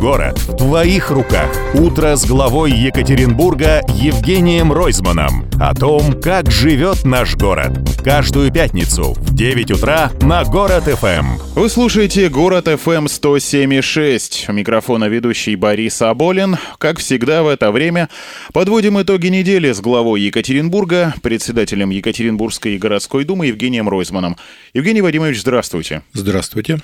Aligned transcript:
город 0.00 0.38
в 0.38 0.56
твоих 0.56 1.10
руках. 1.10 1.50
Утро 1.74 2.16
с 2.16 2.24
главой 2.24 2.72
Екатеринбурга 2.72 3.82
Евгением 3.88 4.72
Ройзманом. 4.72 5.46
О 5.60 5.74
том, 5.74 6.18
как 6.20 6.50
живет 6.50 7.04
наш 7.04 7.36
город. 7.36 7.72
Каждую 8.02 8.50
пятницу 8.50 9.12
в 9.12 9.34
9 9.34 9.72
утра 9.72 10.10
на 10.22 10.42
Город 10.44 10.84
ФМ. 10.84 11.36
Вы 11.54 11.68
слушаете 11.68 12.30
Город 12.30 12.64
ФМ 12.66 13.06
107.6. 13.06 14.46
У 14.48 14.52
микрофона 14.52 15.04
ведущий 15.04 15.54
Борис 15.54 16.00
Аболин. 16.00 16.56
Как 16.78 16.98
всегда 16.98 17.42
в 17.42 17.48
это 17.48 17.70
время 17.70 18.08
подводим 18.54 19.00
итоги 19.02 19.26
недели 19.26 19.70
с 19.70 19.80
главой 19.82 20.22
Екатеринбурга, 20.22 21.12
председателем 21.20 21.90
Екатеринбургской 21.90 22.78
городской 22.78 23.24
думы 23.24 23.48
Евгением 23.48 23.86
Ройзманом. 23.86 24.38
Евгений 24.72 25.02
Вадимович, 25.02 25.40
здравствуйте. 25.42 26.02
Здравствуйте. 26.14 26.78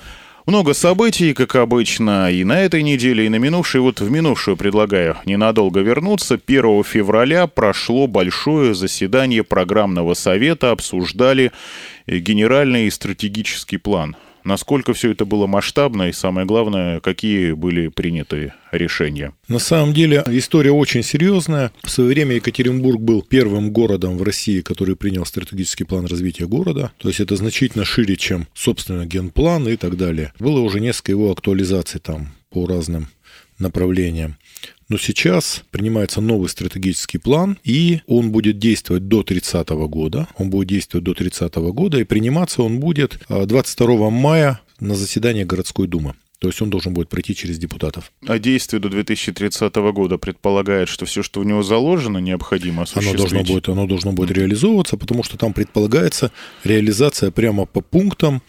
Много 0.47 0.73
событий, 0.73 1.33
как 1.33 1.55
обычно, 1.55 2.31
и 2.31 2.45
на 2.45 2.61
этой 2.61 2.81
неделе, 2.81 3.25
и 3.25 3.29
на 3.29 3.35
минувшей. 3.35 3.81
Вот 3.81 3.99
в 3.99 4.09
минувшую 4.09 4.55
предлагаю 4.55 5.17
ненадолго 5.25 5.81
вернуться. 5.81 6.35
1 6.35 6.85
февраля 6.85 7.47
прошло 7.47 8.07
большое 8.07 8.73
заседание 8.73 9.43
программного 9.43 10.13
совета, 10.13 10.71
обсуждали 10.71 11.51
генеральный 12.07 12.87
и 12.87 12.91
стратегический 12.91 13.75
план 13.75 14.15
насколько 14.47 14.93
все 14.93 15.11
это 15.11 15.25
было 15.25 15.45
масштабно 15.45 16.09
и, 16.09 16.13
самое 16.13 16.47
главное, 16.47 16.99
какие 17.01 17.51
были 17.51 17.89
приняты 17.89 18.53
решения? 18.71 19.33
На 19.47 19.59
самом 19.59 19.93
деле 19.93 20.23
история 20.27 20.71
очень 20.71 21.03
серьезная. 21.03 21.71
В 21.83 21.89
свое 21.89 22.09
время 22.09 22.35
Екатеринбург 22.35 22.99
был 22.99 23.21
первым 23.21 23.71
городом 23.71 24.17
в 24.17 24.23
России, 24.23 24.61
который 24.61 24.95
принял 24.95 25.25
стратегический 25.25 25.83
план 25.83 26.05
развития 26.05 26.47
города. 26.47 26.91
То 26.97 27.09
есть 27.09 27.19
это 27.19 27.35
значительно 27.35 27.85
шире, 27.85 28.15
чем, 28.15 28.47
собственно, 28.53 29.05
генплан 29.05 29.67
и 29.67 29.75
так 29.75 29.97
далее. 29.97 30.33
Было 30.39 30.61
уже 30.61 30.79
несколько 30.79 31.11
его 31.11 31.31
актуализаций 31.31 31.99
там 31.99 32.33
по 32.49 32.65
разным 32.65 33.07
направлениям. 33.59 34.37
Но 34.89 34.97
сейчас 34.97 35.63
принимается 35.71 36.21
новый 36.21 36.47
стратегический 36.47 37.17
план, 37.17 37.57
и 37.63 38.01
он 38.07 38.31
будет 38.31 38.57
действовать 38.57 39.07
до 39.07 39.21
30 39.23 39.67
года. 39.69 40.27
Он 40.37 40.49
будет 40.49 40.69
действовать 40.69 41.03
до 41.03 41.13
30 41.13 41.53
года, 41.55 41.99
и 41.99 42.05
приниматься 42.05 42.61
он 42.63 42.79
будет 42.79 43.19
22 43.27 44.07
а, 44.07 44.09
мая 44.09 44.61
на 44.79 44.95
заседании 44.95 45.43
городской 45.43 45.87
думы. 45.87 46.13
То 46.39 46.49
есть 46.49 46.61
он 46.61 46.69
должен 46.69 46.93
будет 46.93 47.09
пройти 47.09 47.33
через 47.35 47.57
депутатов. 47.57 48.11
А 48.27 48.37
действие 48.37 48.79
до 48.79 48.89
2030 48.89 49.73
года 49.75 50.19
предполагает, 50.19 50.87
что 50.87 51.05
все, 51.05 51.23
что 51.23 51.39
в 51.39 51.45
него 51.45 51.63
заложено, 51.63 52.19
необходимо 52.19 52.83
осуществить? 52.83 53.15
Оно 53.15 53.17
должно 53.17 53.43
будет, 53.43 53.69
оно 53.69 53.87
должно 53.87 54.11
будет 54.11 54.31
реализовываться, 54.31 54.97
потому 54.97 55.23
что 55.23 55.37
там 55.37 55.53
предполагается 55.53 56.31
реализация 56.63 57.31
прямо 57.31 57.65
по 57.65 57.81
пунктам 57.81 58.43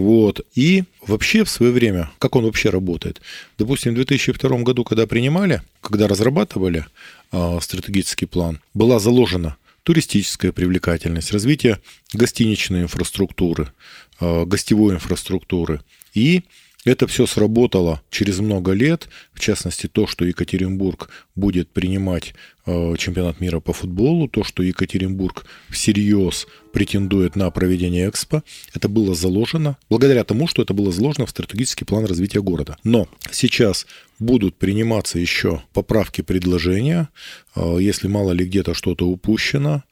вот. 0.00 0.40
И 0.54 0.84
вообще 1.06 1.44
в 1.44 1.50
свое 1.50 1.72
время, 1.72 2.10
как 2.18 2.36
он 2.36 2.44
вообще 2.44 2.70
работает? 2.70 3.20
Допустим, 3.58 3.92
в 3.92 3.96
2002 3.96 4.58
году, 4.58 4.84
когда 4.84 5.06
принимали, 5.06 5.62
когда 5.80 6.08
разрабатывали 6.08 6.86
э, 7.32 7.58
стратегический 7.60 8.26
план, 8.26 8.60
была 8.74 8.98
заложена 8.98 9.56
туристическая 9.82 10.52
привлекательность, 10.52 11.32
развитие 11.32 11.80
гостиничной 12.12 12.82
инфраструктуры, 12.82 13.72
э, 14.20 14.44
гостевой 14.44 14.94
инфраструктуры 14.94 15.80
и 16.14 16.42
это 16.84 17.06
все 17.06 17.26
сработало 17.26 18.00
через 18.10 18.38
много 18.38 18.72
лет, 18.72 19.08
в 19.34 19.40
частности 19.40 19.86
то, 19.86 20.06
что 20.06 20.24
Екатеринбург 20.24 21.10
будет 21.34 21.68
принимать 21.68 22.34
э, 22.64 22.94
чемпионат 22.96 23.40
мира 23.40 23.60
по 23.60 23.74
футболу, 23.74 24.28
то, 24.28 24.44
что 24.44 24.62
Екатеринбург 24.62 25.44
всерьез 25.68 26.46
претендует 26.72 27.36
на 27.36 27.50
проведение 27.50 28.08
Экспо, 28.08 28.42
это 28.72 28.88
было 28.88 29.14
заложено 29.14 29.76
благодаря 29.90 30.24
тому, 30.24 30.46
что 30.46 30.62
это 30.62 30.72
было 30.72 30.90
заложено 30.90 31.26
в 31.26 31.30
стратегический 31.30 31.84
план 31.84 32.06
развития 32.06 32.40
города. 32.40 32.78
Но 32.82 33.08
сейчас 33.30 33.86
будут 34.18 34.56
приниматься 34.56 35.18
еще 35.18 35.62
поправки 35.74 36.22
предложения, 36.22 37.10
э, 37.56 37.76
если 37.78 38.08
мало 38.08 38.32
ли 38.32 38.46
где-то 38.46 38.72
что-то 38.72 39.06
упущено. 39.06 39.82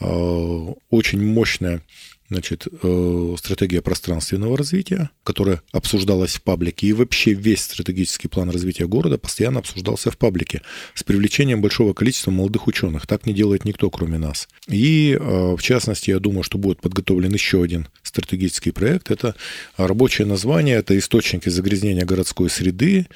Э, 0.00 0.74
очень 0.88 1.22
мощная 1.22 1.82
значит, 2.30 2.66
э, 2.82 3.34
стратегия 3.38 3.80
пространственного 3.80 4.56
развития, 4.56 5.10
которая 5.24 5.62
обсуждалась 5.72 6.34
в 6.34 6.42
паблике, 6.42 6.86
и 6.86 6.92
вообще 6.92 7.32
весь 7.32 7.62
стратегический 7.62 8.28
план 8.28 8.50
развития 8.50 8.86
города 8.86 9.18
постоянно 9.18 9.60
обсуждался 9.60 10.10
в 10.10 10.18
паблике 10.18 10.62
с 10.94 11.02
привлечением 11.02 11.62
большого 11.62 11.94
количества 11.94 12.30
молодых 12.30 12.66
ученых. 12.66 13.06
Так 13.06 13.26
не 13.26 13.32
делает 13.32 13.64
никто, 13.64 13.90
кроме 13.90 14.18
нас. 14.18 14.48
И, 14.68 15.16
э, 15.18 15.56
в 15.56 15.62
частности, 15.62 16.10
я 16.10 16.18
думаю, 16.18 16.42
что 16.42 16.58
будет 16.58 16.80
подготовлен 16.80 17.32
еще 17.32 17.62
один 17.62 17.88
стратегический 18.02 18.70
проект. 18.70 19.10
Это 19.10 19.34
рабочее 19.76 20.26
название, 20.26 20.76
это 20.76 20.96
источники 20.98 21.48
загрязнения 21.48 22.04
городской 22.04 22.50
среды 22.50 23.06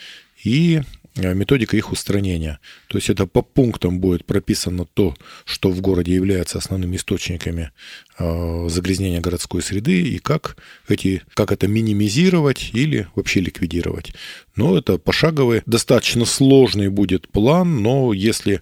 и 0.43 0.83
методика 1.17 1.77
их 1.77 1.93
устранения. 1.93 2.59
То 2.89 2.99
есть 2.99 3.11
это 3.11 3.27
по 3.27 3.43
пунктам 3.43 4.01
будет 4.01 4.25
прописано 4.25 4.87
то, 4.87 5.15
что 5.45 5.71
в 5.71 5.81
городе 5.81 6.15
является 6.15 6.59
основными 6.59 6.97
источниками 6.97 7.71
э, 8.19 8.69
загрязнения 8.69 9.21
городской 9.21 9.63
среды 9.63 10.01
и 10.03 10.19
как, 10.19 10.57
эти, 10.89 11.23
как 11.35 11.53
это 11.53 11.69
минимизировать 11.69 12.71
или 12.73 13.09
вообще 13.15 13.41
ликвидировать. 13.41 14.13
Но 14.57 14.77
это 14.77 14.99
пошаговый, 14.99 15.63
достаточно 15.67 16.25
сложный 16.25 16.89
будет 16.89 17.29
план, 17.29 17.83
но 17.83 18.13
если 18.13 18.61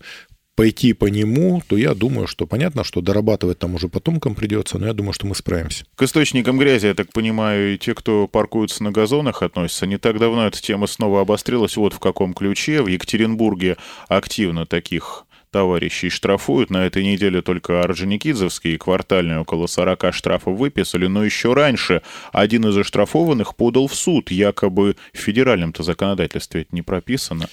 пойти 0.60 0.92
по 0.92 1.06
нему, 1.06 1.62
то 1.66 1.78
я 1.78 1.94
думаю, 1.94 2.26
что 2.26 2.46
понятно, 2.46 2.84
что 2.84 3.00
дорабатывать 3.00 3.58
там 3.58 3.76
уже 3.76 3.88
потомкам 3.88 4.34
придется, 4.34 4.76
но 4.76 4.88
я 4.88 4.92
думаю, 4.92 5.14
что 5.14 5.26
мы 5.26 5.34
справимся. 5.34 5.86
К 5.94 6.02
источникам 6.02 6.58
грязи, 6.58 6.84
я 6.84 6.92
так 6.92 7.10
понимаю, 7.14 7.72
и 7.72 7.78
те, 7.78 7.94
кто 7.94 8.28
паркуются 8.28 8.84
на 8.84 8.92
газонах, 8.92 9.40
относятся. 9.42 9.86
Не 9.86 9.96
так 9.96 10.18
давно 10.18 10.46
эта 10.46 10.60
тема 10.60 10.86
снова 10.86 11.22
обострилась. 11.22 11.78
Вот 11.78 11.94
в 11.94 11.98
каком 11.98 12.34
ключе. 12.34 12.82
В 12.82 12.88
Екатеринбурге 12.88 13.78
активно 14.08 14.66
таких 14.66 15.24
товарищей 15.50 16.10
штрафуют. 16.10 16.68
На 16.68 16.84
этой 16.84 17.04
неделе 17.04 17.40
только 17.40 17.82
Орджоникидзевские 17.82 18.76
квартальные 18.76 19.40
около 19.40 19.66
40 19.66 20.12
штрафов 20.12 20.58
выписали, 20.58 21.06
но 21.06 21.24
еще 21.24 21.54
раньше 21.54 22.02
один 22.32 22.66
из 22.66 22.76
оштрафованных 22.76 23.56
подал 23.56 23.88
в 23.88 23.94
суд. 23.94 24.30
Якобы 24.30 24.96
в 25.14 25.18
федеральном-то 25.18 25.82
законодательстве 25.82 26.62
это 26.62 26.74
не 26.74 26.82
прописано. 26.82 27.48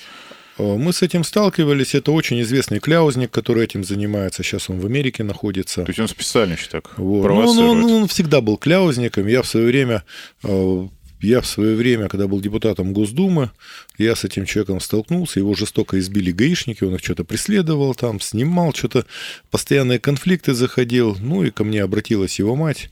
Э, 0.58 0.76
мы 0.78 0.94
с 0.94 1.02
этим 1.02 1.24
сталкивались. 1.24 1.96
Это 1.96 2.12
очень 2.12 2.42
известный 2.42 2.80
кляузник, 2.80 3.32
который 3.32 3.64
этим 3.64 3.84
занимается. 3.84 4.44
Сейчас 4.44 4.70
он 4.70 4.80
в 4.80 4.86
Америке 4.86 5.24
находится. 5.24 5.84
То 5.84 5.90
есть 5.90 6.00
он 6.00 6.08
специально 6.08 6.54
еще 6.54 6.68
так 6.70 6.98
вот. 6.98 7.28
ну, 7.28 7.48
он, 7.48 7.60
он, 7.60 7.92
он 7.92 8.08
всегда 8.08 8.42
был 8.42 8.58
кляузником. 8.58 9.28
Я 9.28 9.42
в 9.42 9.48
свое 9.48 9.68
время 9.68 10.04
э, 10.44 10.88
я 11.20 11.42
в 11.42 11.48
свое 11.48 11.76
время, 11.76 12.10
когда 12.10 12.28
был 12.28 12.40
депутатом 12.40 12.94
Госдумы, 12.94 13.52
я 13.98 14.16
с 14.16 14.24
этим 14.24 14.46
человеком 14.46 14.80
столкнулся, 14.80 15.40
его 15.40 15.56
жестоко 15.56 15.98
избили 16.00 16.32
гаишники, 16.32 16.84
он 16.84 16.96
их 16.96 17.04
что-то 17.04 17.24
преследовал 17.24 17.96
там, 17.96 18.20
снимал, 18.20 18.74
что-то 18.74 19.06
постоянные 19.50 20.00
конфликты 20.00 20.54
заходил. 20.54 21.18
Ну 21.20 21.44
и 21.44 21.50
ко 21.50 21.64
мне 21.64 21.82
обратилась 21.82 22.38
его 22.38 22.56
мать 22.56 22.92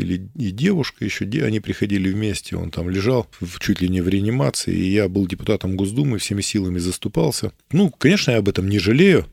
или 0.00 0.28
и 0.36 0.50
девушка 0.50 1.04
еще, 1.04 1.24
они 1.24 1.60
приходили 1.60 2.10
вместе, 2.10 2.56
он 2.56 2.70
там 2.70 2.90
лежал 2.90 3.26
чуть 3.60 3.80
ли 3.80 3.88
не 3.88 4.00
в 4.00 4.08
реанимации, 4.08 4.74
и 4.74 4.90
я 4.90 5.08
был 5.08 5.26
депутатом 5.26 5.76
Госдумы, 5.76 6.18
всеми 6.18 6.40
силами 6.40 6.78
заступался. 6.78 7.52
Ну, 7.70 7.90
конечно, 7.90 8.32
я 8.32 8.38
об 8.38 8.48
этом 8.48 8.68
не 8.68 8.78
жалею, 8.78 9.26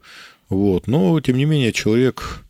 вот, 0.50 0.88
но, 0.88 1.20
тем 1.20 1.38
не 1.38 1.46
менее, 1.46 1.74
человек 1.74 2.44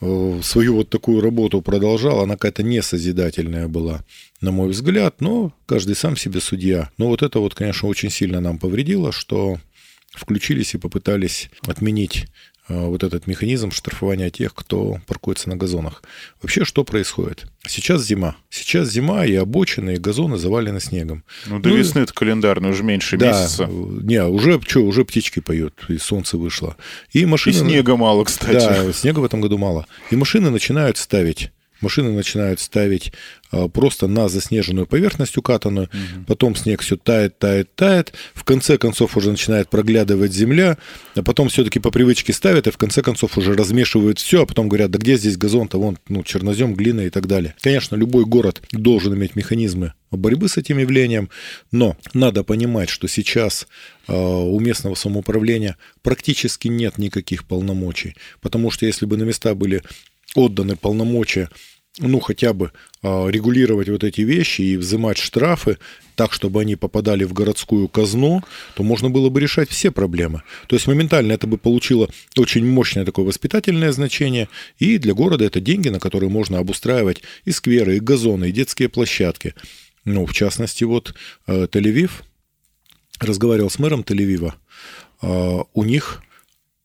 э, 0.00 0.40
свою 0.42 0.76
вот 0.76 0.90
такую 0.90 1.20
работу 1.20 1.60
продолжал, 1.62 2.20
она 2.20 2.34
какая-то 2.34 2.62
несозидательная 2.62 3.68
была, 3.68 4.04
на 4.40 4.52
мой 4.52 4.68
взгляд, 4.68 5.20
но 5.20 5.52
каждый 5.66 5.96
сам 5.96 6.16
себе 6.16 6.40
судья. 6.40 6.90
Но 6.98 7.08
вот 7.08 7.22
это 7.22 7.40
вот, 7.40 7.54
конечно, 7.54 7.88
очень 7.88 8.10
сильно 8.10 8.40
нам 8.40 8.58
повредило, 8.58 9.12
что 9.12 9.58
включились 10.12 10.74
и 10.74 10.78
попытались 10.78 11.50
отменить 11.66 12.26
вот 12.68 13.04
этот 13.04 13.26
механизм 13.26 13.70
штрафования 13.70 14.30
тех, 14.30 14.54
кто 14.54 14.98
паркуется 15.06 15.48
на 15.48 15.56
газонах. 15.56 16.02
Вообще, 16.42 16.64
что 16.64 16.84
происходит? 16.84 17.46
Сейчас 17.66 18.04
зима. 18.04 18.36
Сейчас 18.50 18.90
зима, 18.90 19.24
и 19.24 19.34
обочины, 19.34 19.94
и 19.94 19.96
газоны 19.98 20.36
завалены 20.36 20.80
снегом. 20.80 21.24
Ну, 21.46 21.58
до 21.58 21.68
ну, 21.68 21.76
весны 21.76 22.00
это 22.00 22.12
календарно, 22.12 22.68
уже 22.68 22.82
меньше 22.82 23.16
да, 23.16 23.28
месяца. 23.28 23.66
Не, 23.66 24.24
уже, 24.24 24.60
что, 24.66 24.80
уже 24.80 25.04
птички 25.04 25.40
поют, 25.40 25.84
и 25.88 25.98
солнце 25.98 26.38
вышло. 26.38 26.76
И, 27.12 27.24
машины... 27.26 27.54
и 27.54 27.56
снега 27.56 27.96
мало, 27.96 28.24
кстати. 28.24 28.54
Да, 28.54 28.92
снега 28.92 29.20
в 29.20 29.24
этом 29.24 29.40
году 29.40 29.58
мало. 29.58 29.86
И 30.10 30.16
машины 30.16 30.50
начинают 30.50 30.96
ставить 30.96 31.52
машины 31.80 32.10
начинают 32.10 32.60
ставить 32.60 33.12
а, 33.50 33.68
просто 33.68 34.06
на 34.06 34.28
заснеженную 34.28 34.86
поверхность 34.86 35.36
укатанную, 35.36 35.88
угу. 35.88 36.24
потом 36.26 36.56
снег 36.56 36.82
все 36.82 36.96
тает, 36.96 37.38
тает, 37.38 37.74
тает, 37.74 38.12
в 38.34 38.44
конце 38.44 38.78
концов 38.78 39.16
уже 39.16 39.30
начинает 39.30 39.68
проглядывать 39.68 40.32
земля, 40.32 40.78
а 41.14 41.22
потом 41.22 41.48
все-таки 41.48 41.78
по 41.78 41.90
привычке 41.90 42.32
ставят, 42.32 42.66
и 42.66 42.70
в 42.70 42.78
конце 42.78 43.02
концов 43.02 43.38
уже 43.38 43.54
размешивают 43.54 44.18
все, 44.18 44.42
а 44.42 44.46
потом 44.46 44.68
говорят, 44.68 44.90
да 44.90 44.98
где 44.98 45.16
здесь 45.16 45.36
газон-то, 45.36 45.78
вон, 45.78 45.98
ну, 46.08 46.22
чернозем, 46.22 46.74
глина 46.74 47.02
и 47.02 47.10
так 47.10 47.26
далее. 47.26 47.54
Конечно, 47.60 47.96
любой 47.96 48.24
город 48.24 48.62
должен 48.72 49.14
иметь 49.14 49.36
механизмы 49.36 49.92
борьбы 50.10 50.48
с 50.48 50.56
этим 50.56 50.78
явлением, 50.78 51.30
но 51.72 51.96
надо 52.14 52.44
понимать, 52.44 52.88
что 52.88 53.08
сейчас 53.08 53.66
э, 54.08 54.16
у 54.16 54.58
местного 54.60 54.94
самоуправления 54.94 55.76
практически 56.02 56.68
нет 56.68 56.98
никаких 56.98 57.44
полномочий, 57.44 58.16
потому 58.40 58.70
что 58.70 58.86
если 58.86 59.06
бы 59.06 59.16
на 59.16 59.24
места 59.24 59.54
были 59.54 59.82
отданы 60.34 60.76
полномочия 60.76 61.48
ну, 61.98 62.20
хотя 62.20 62.52
бы 62.52 62.72
э, 63.02 63.30
регулировать 63.30 63.88
вот 63.88 64.04
эти 64.04 64.20
вещи 64.20 64.60
и 64.60 64.76
взимать 64.76 65.16
штрафы 65.16 65.78
так, 66.14 66.32
чтобы 66.32 66.60
они 66.60 66.76
попадали 66.76 67.24
в 67.24 67.32
городскую 67.32 67.88
казну, 67.88 68.42
то 68.74 68.82
можно 68.82 69.08
было 69.08 69.30
бы 69.30 69.40
решать 69.40 69.70
все 69.70 69.90
проблемы. 69.90 70.42
То 70.66 70.76
есть 70.76 70.86
моментально 70.86 71.32
это 71.32 71.46
бы 71.46 71.56
получило 71.56 72.08
очень 72.36 72.66
мощное 72.66 73.04
такое 73.04 73.24
воспитательное 73.24 73.92
значение, 73.92 74.48
и 74.78 74.98
для 74.98 75.14
города 75.14 75.44
это 75.44 75.60
деньги, 75.60 75.88
на 75.88 76.00
которые 76.00 76.28
можно 76.28 76.58
обустраивать 76.58 77.22
и 77.44 77.50
скверы, 77.50 77.96
и 77.96 78.00
газоны, 78.00 78.48
и 78.48 78.52
детские 78.52 78.88
площадки. 78.88 79.54
Ну, 80.04 80.26
в 80.26 80.34
частности, 80.34 80.84
вот 80.84 81.14
э, 81.46 81.66
Тель-Авив, 81.70 82.10
разговаривал 83.20 83.70
с 83.70 83.78
мэром 83.78 84.02
Тель-Авива, 84.02 84.52
э, 85.22 85.62
у 85.72 85.84
них 85.84 86.22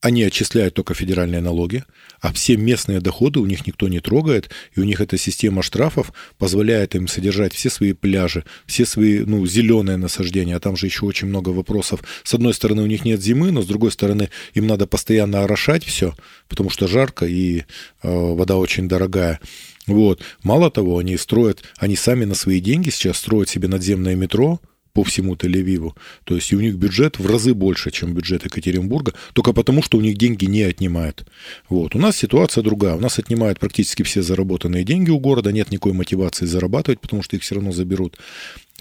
они 0.02 0.24
отчисляют 0.24 0.74
только 0.74 0.96
федеральные 0.96 1.42
налоги, 1.42 1.84
а 2.20 2.34
все 2.34 2.58
местные 2.58 3.00
доходы 3.00 3.40
у 3.40 3.46
них 3.46 3.68
никто 3.68 3.88
не 3.88 4.00
трогает, 4.00 4.50
и 4.76 4.80
у 4.80 4.84
них 4.84 5.00
эта 5.00 5.18
система 5.18 5.62
штрафов 5.62 6.12
позволяет 6.40 6.96
им 6.96 7.08
содержать 7.08 7.54
все 7.54 7.70
свои 7.70 7.94
пляжи, 7.94 8.44
все 8.66 8.86
свои 8.86 9.20
ну, 9.20 9.46
зеленые 9.46 9.98
насаждения, 9.98 10.56
а 10.56 10.60
там 10.60 10.76
же 10.76 10.88
еще 10.88 11.06
очень 11.06 11.28
много 11.28 11.50
вопросов. 11.50 12.04
С 12.24 12.34
одной 12.34 12.56
стороны, 12.56 12.82
у 12.82 12.88
них 12.88 13.06
нет 13.06 13.22
зимы, 13.22 13.52
но 13.52 13.62
с 13.62 13.68
другой 13.68 13.92
стороны, 13.92 14.30
им 14.56 14.66
надо 14.66 14.88
постоянно 14.88 15.44
орошать 15.44 15.84
все, 15.84 16.16
потому 16.50 16.72
что 16.72 16.88
жарко 16.88 17.28
и 17.28 17.60
э, 17.60 17.64
вода 18.02 18.58
очень 18.58 18.88
дорогая. 18.88 19.40
Вот. 19.86 20.22
Мало 20.42 20.72
того, 20.72 20.98
они 20.98 21.16
строят, 21.18 21.64
они 21.78 21.96
сами 21.96 22.26
на 22.26 22.34
свои 22.34 22.60
деньги 22.60 22.90
сейчас 22.90 23.18
строят 23.18 23.50
себе 23.50 23.68
надземное 23.68 24.16
метро, 24.16 24.60
по 24.94 25.04
всему 25.04 25.36
Тель-Авиву. 25.36 25.94
То 26.24 26.36
есть 26.36 26.54
у 26.54 26.60
них 26.60 26.76
бюджет 26.76 27.20
в 27.20 27.26
разы 27.26 27.54
больше, 27.54 27.92
чем 27.92 28.14
бюджет 28.14 28.46
Екатеринбурга, 28.46 29.14
только 29.34 29.54
потому, 29.54 29.82
что 29.82 29.98
у 29.98 30.02
них 30.02 30.18
деньги 30.18 30.46
не 30.46 30.64
отнимают. 30.64 31.26
Вот. 31.70 31.96
У 31.96 32.00
нас 32.00 32.18
ситуация 32.18 32.64
другая. 32.64 32.96
У 32.96 33.00
нас 33.00 33.20
отнимают 33.20 33.60
практически 33.60 34.04
все 34.04 34.22
заработанные 34.22 34.84
деньги 34.84 35.10
у 35.10 35.20
города, 35.20 35.52
нет 35.52 35.72
никакой 35.72 35.94
мотивации 35.94 36.46
зарабатывать, 36.46 37.00
потому 37.00 37.24
что 37.24 37.36
их 37.36 37.44
все 37.44 37.56
равно 37.56 37.72
заберут. 37.72 38.18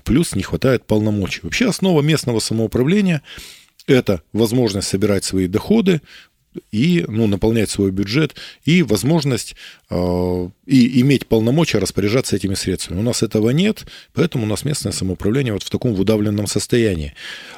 Плюс 0.05 0.35
не 0.35 0.43
хватает 0.43 0.87
полномочий. 0.87 1.41
Вообще 1.43 1.69
основа 1.69 2.03
местного 2.03 2.41
самоуправления– 2.41 3.23
это 3.87 4.23
возможность 4.33 4.89
собирать 4.89 5.25
свои 5.25 5.47
доходы, 5.47 6.01
и 6.73 7.05
ну, 7.09 7.27
наполнять 7.27 7.71
свой 7.71 7.91
бюджет, 7.91 8.35
и 8.65 8.83
возможность 8.83 9.55
э, 9.91 10.49
и 10.67 11.01
иметь 11.01 11.27
полномочия 11.27 11.79
распоряжаться 11.79 12.37
этими 12.37 12.55
средствами. 12.55 13.01
У 13.01 13.03
нас 13.03 13.23
этого 13.23 13.51
нет, 13.51 13.85
поэтому 14.13 14.45
у 14.45 14.49
нас 14.49 14.65
местное 14.65 14.93
самоуправление 14.93 15.53
вот 15.53 15.63
в 15.63 15.71
таком 15.71 15.95
выдавленном 15.95 16.47
состоянии. 16.47 17.15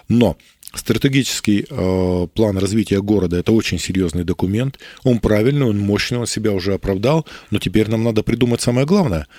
Но 0.09 0.37
Стратегический 0.75 1.67
э, 1.69 2.27
план 2.35 2.57
развития 2.57 3.03
города– 3.03 3.37
это 3.39 3.53
очень 3.53 3.79
серьезный 3.79 4.25
документ. 4.25 4.79
Он 5.03 5.19
правильный, 5.19 5.67
он 5.67 5.79
мощный, 5.79 6.17
он 6.17 6.27
себя 6.27 6.53
уже 6.53 6.73
оправдал, 6.73 7.27
но 7.51 7.59
теперь 7.59 7.91
нам 7.91 8.03
надо 8.03 8.23
придумать 8.23 8.63
самое 8.63 8.87
главное– 8.87 9.27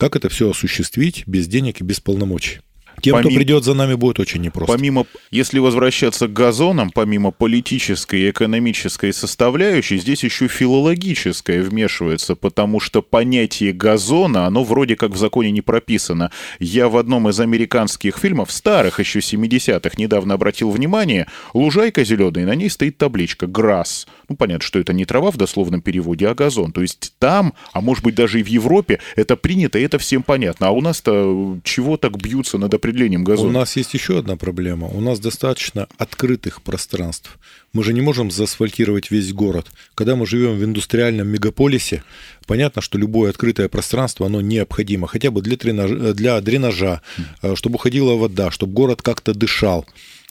как 0.00 0.16
это 0.16 0.30
все 0.30 0.50
осуществить 0.50 1.24
без 1.26 1.46
денег 1.46 1.82
и 1.82 1.84
без 1.84 2.00
полномочий. 2.00 2.60
Тем, 3.00 3.14
помимо, 3.14 3.30
кто 3.30 3.38
придет 3.38 3.64
за 3.64 3.74
нами, 3.74 3.94
будет 3.94 4.20
очень 4.20 4.40
непросто. 4.40 4.72
Помимо, 4.72 5.06
если 5.30 5.58
возвращаться 5.58 6.28
к 6.28 6.32
газонам, 6.32 6.90
помимо 6.90 7.30
политической 7.30 8.20
и 8.20 8.30
экономической 8.30 9.12
составляющей, 9.12 9.98
здесь 9.98 10.24
еще 10.24 10.48
филологическая 10.48 11.62
вмешивается, 11.62 12.36
потому 12.36 12.80
что 12.80 13.02
понятие 13.02 13.72
газона, 13.72 14.46
оно 14.46 14.64
вроде 14.64 14.96
как 14.96 15.10
в 15.10 15.16
законе 15.16 15.50
не 15.50 15.62
прописано. 15.62 16.30
Я 16.58 16.88
в 16.88 16.96
одном 16.96 17.28
из 17.28 17.40
американских 17.40 18.18
фильмов, 18.18 18.52
старых 18.52 19.00
еще 19.00 19.20
70-х, 19.20 19.90
недавно 19.96 20.34
обратил 20.34 20.70
внимание, 20.70 21.26
лужайка 21.54 22.04
зеленая, 22.04 22.46
на 22.46 22.54
ней 22.54 22.70
стоит 22.70 22.98
табличка 22.98 23.46
«Грасс». 23.46 24.06
Ну, 24.28 24.36
понятно, 24.36 24.64
что 24.64 24.78
это 24.78 24.92
не 24.92 25.04
трава 25.04 25.30
в 25.30 25.36
дословном 25.36 25.82
переводе, 25.82 26.28
а 26.28 26.34
газон. 26.34 26.72
То 26.72 26.82
есть 26.82 27.14
там, 27.18 27.54
а 27.72 27.80
может 27.80 28.04
быть 28.04 28.14
даже 28.14 28.40
и 28.40 28.42
в 28.42 28.46
Европе, 28.46 29.00
это 29.16 29.36
принято, 29.36 29.78
и 29.78 29.82
это 29.82 29.98
всем 29.98 30.22
понятно. 30.22 30.68
А 30.68 30.70
у 30.70 30.80
нас-то 30.80 31.58
чего 31.64 31.96
так 31.96 32.16
бьются 32.16 32.58
над 32.58 32.72
определенными 32.72 32.89
определением 32.90 33.24
газона. 33.24 33.48
У 33.48 33.52
нас 33.52 33.76
есть 33.76 33.94
еще 33.94 34.18
одна 34.18 34.36
проблема. 34.36 34.86
У 34.86 35.00
нас 35.00 35.18
достаточно 35.18 35.88
открытых 35.96 36.62
пространств. 36.62 37.38
Мы 37.72 37.84
же 37.84 37.92
не 37.92 38.00
можем 38.00 38.30
заасфальтировать 38.30 39.10
весь 39.10 39.32
город. 39.32 39.66
Когда 39.94 40.16
мы 40.16 40.26
живем 40.26 40.56
в 40.56 40.64
индустриальном 40.64 41.28
мегаполисе, 41.28 42.02
понятно, 42.46 42.82
что 42.82 42.98
любое 42.98 43.30
открытое 43.30 43.68
пространство, 43.68 44.26
оно 44.26 44.40
необходимо. 44.40 45.06
Хотя 45.06 45.30
бы 45.30 45.40
для, 45.40 45.56
тренажа, 45.56 46.12
для 46.14 46.40
дренажа, 46.40 47.00
э, 47.42 47.54
чтобы 47.54 47.76
уходила 47.76 48.14
вода, 48.14 48.50
чтобы 48.50 48.72
город 48.72 49.02
как-то 49.02 49.34
дышал. 49.34 49.86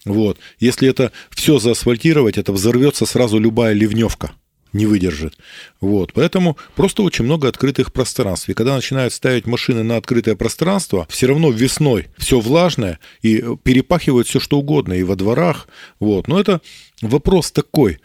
Вот. 0.05 0.37
Если 0.59 0.89
это 0.89 1.11
все 1.29 1.59
заасфальтировать, 1.59 2.37
это 2.37 2.51
взорвется 2.51 3.05
сразу 3.05 3.39
любая 3.39 3.73
ливневка 3.73 4.31
не 4.73 4.85
выдержит. 4.85 5.37
Вот. 5.81 6.13
Поэтому 6.13 6.57
просто 6.75 7.03
очень 7.03 7.25
много 7.25 7.47
открытых 7.47 7.91
пространств. 7.91 8.49
И 8.49 8.53
когда 8.53 8.75
начинают 8.75 9.13
ставить 9.13 9.45
машины 9.45 9.83
на 9.83 9.97
открытое 9.97 10.35
пространство, 10.35 11.07
все 11.09 11.27
равно 11.27 11.51
весной 11.51 12.07
все 12.17 12.39
влажное 12.39 12.99
и 13.21 13.43
перепахивают 13.63 14.27
все 14.27 14.39
что 14.39 14.59
угодно 14.59 14.93
и 14.93 15.03
во 15.03 15.15
дворах. 15.15 15.67
Вот. 15.99 16.27
Но 16.27 16.39
это 16.39 16.61
вопрос 17.01 17.51
такой, 17.51 17.99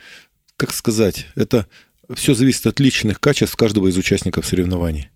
как 0.56 0.72
сказать, 0.72 1.26
это 1.34 1.66
все 2.12 2.34
зависит 2.34 2.66
от 2.66 2.80
личных 2.80 3.20
качеств 3.20 3.56
каждого 3.56 3.88
из 3.88 3.96
участников 3.96 4.46
соревнований. 4.46 5.08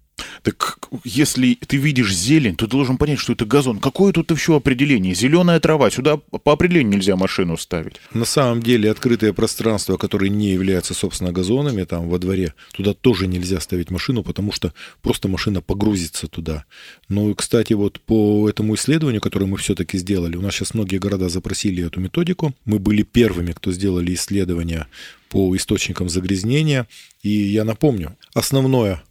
Так 0.42 0.78
если 1.04 1.54
ты 1.54 1.76
видишь 1.76 2.14
зелень, 2.14 2.56
то 2.56 2.66
ты 2.66 2.72
должен 2.72 2.96
понять, 2.96 3.18
что 3.18 3.32
это 3.32 3.44
газон. 3.44 3.80
Какое 3.80 4.12
тут 4.12 4.30
еще 4.30 4.56
определение? 4.56 5.14
Зеленая 5.14 5.60
трава. 5.60 5.90
Сюда 5.90 6.16
по 6.16 6.52
определению 6.52 6.98
нельзя 6.98 7.16
машину 7.16 7.56
ставить. 7.56 7.96
На 8.12 8.24
самом 8.24 8.62
деле 8.62 8.90
открытое 8.90 9.32
пространство, 9.32 9.96
которое 9.96 10.28
не 10.28 10.50
является, 10.50 10.94
собственно, 10.94 11.32
газонами, 11.32 11.84
там 11.84 12.08
во 12.08 12.18
дворе, 12.18 12.54
туда 12.72 12.94
тоже 12.94 13.26
нельзя 13.26 13.60
ставить 13.60 13.90
машину, 13.90 14.22
потому 14.22 14.52
что 14.52 14.72
просто 15.02 15.28
машина 15.28 15.60
погрузится 15.60 16.28
туда. 16.28 16.64
Ну 17.08 17.34
кстати, 17.34 17.72
вот 17.72 18.00
по 18.00 18.48
этому 18.48 18.74
исследованию, 18.74 19.20
которое 19.20 19.46
мы 19.46 19.56
все-таки 19.56 19.98
сделали, 19.98 20.36
у 20.36 20.40
нас 20.40 20.54
сейчас 20.54 20.74
многие 20.74 20.98
города 20.98 21.28
запросили 21.28 21.84
эту 21.84 22.00
методику. 22.00 22.54
Мы 22.64 22.78
были 22.78 23.02
первыми, 23.02 23.52
кто 23.52 23.72
сделали 23.72 24.14
исследования 24.14 24.86
по 25.28 25.54
источникам 25.56 26.08
загрязнения. 26.08 26.86
И 27.22 27.30
я 27.30 27.64
напомню, 27.64 28.16
основное 28.34 29.02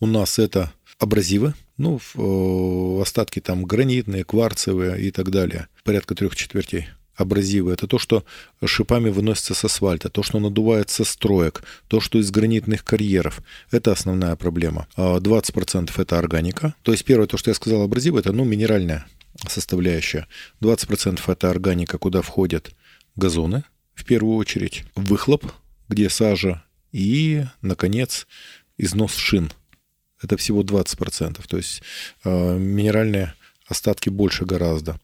у 0.00 0.06
нас 0.06 0.38
это 0.38 0.72
абразивы, 0.98 1.54
ну, 1.76 2.00
э, 2.14 3.02
остатки 3.02 3.40
там 3.40 3.64
гранитные, 3.64 4.24
кварцевые 4.24 5.00
и 5.00 5.10
так 5.10 5.30
далее, 5.30 5.68
порядка 5.84 6.14
трех 6.14 6.34
четвертей 6.36 6.88
абразивы. 7.14 7.72
Это 7.72 7.86
то, 7.86 7.98
что 7.98 8.24
шипами 8.64 9.10
выносится 9.10 9.54
с 9.54 9.64
асфальта, 9.64 10.08
то, 10.08 10.22
что 10.22 10.38
надувается 10.38 11.04
со 11.04 11.12
строек, 11.12 11.62
то, 11.88 12.00
что 12.00 12.18
из 12.18 12.30
гранитных 12.30 12.84
карьеров. 12.84 13.40
Это 13.72 13.90
основная 13.90 14.36
проблема. 14.36 14.86
20% 14.96 15.90
а 15.96 16.02
это 16.02 16.18
органика. 16.18 16.74
То 16.82 16.92
есть 16.92 17.04
первое, 17.04 17.26
то, 17.26 17.36
что 17.36 17.50
я 17.50 17.54
сказал, 17.54 17.82
абразивы, 17.82 18.20
это 18.20 18.32
ну, 18.32 18.44
минеральная 18.44 19.06
составляющая. 19.48 20.28
20% 20.60 21.20
это 21.26 21.50
органика, 21.50 21.98
куда 21.98 22.22
входят 22.22 22.70
газоны, 23.16 23.64
в 23.94 24.04
первую 24.04 24.36
очередь, 24.36 24.84
выхлоп, 24.94 25.44
где 25.88 26.08
сажа, 26.08 26.62
и, 26.92 27.44
наконец, 27.62 28.28
износ 28.76 29.16
шин– 29.16 29.50
это 30.22 30.36
всего 30.36 30.62
20%. 30.62 31.40
То 31.46 31.56
есть 31.56 31.82
э, 32.24 32.58
минеральные 32.58 33.34
остатки 33.66 34.08
больше 34.08 34.44
гораздо. 34.44 34.98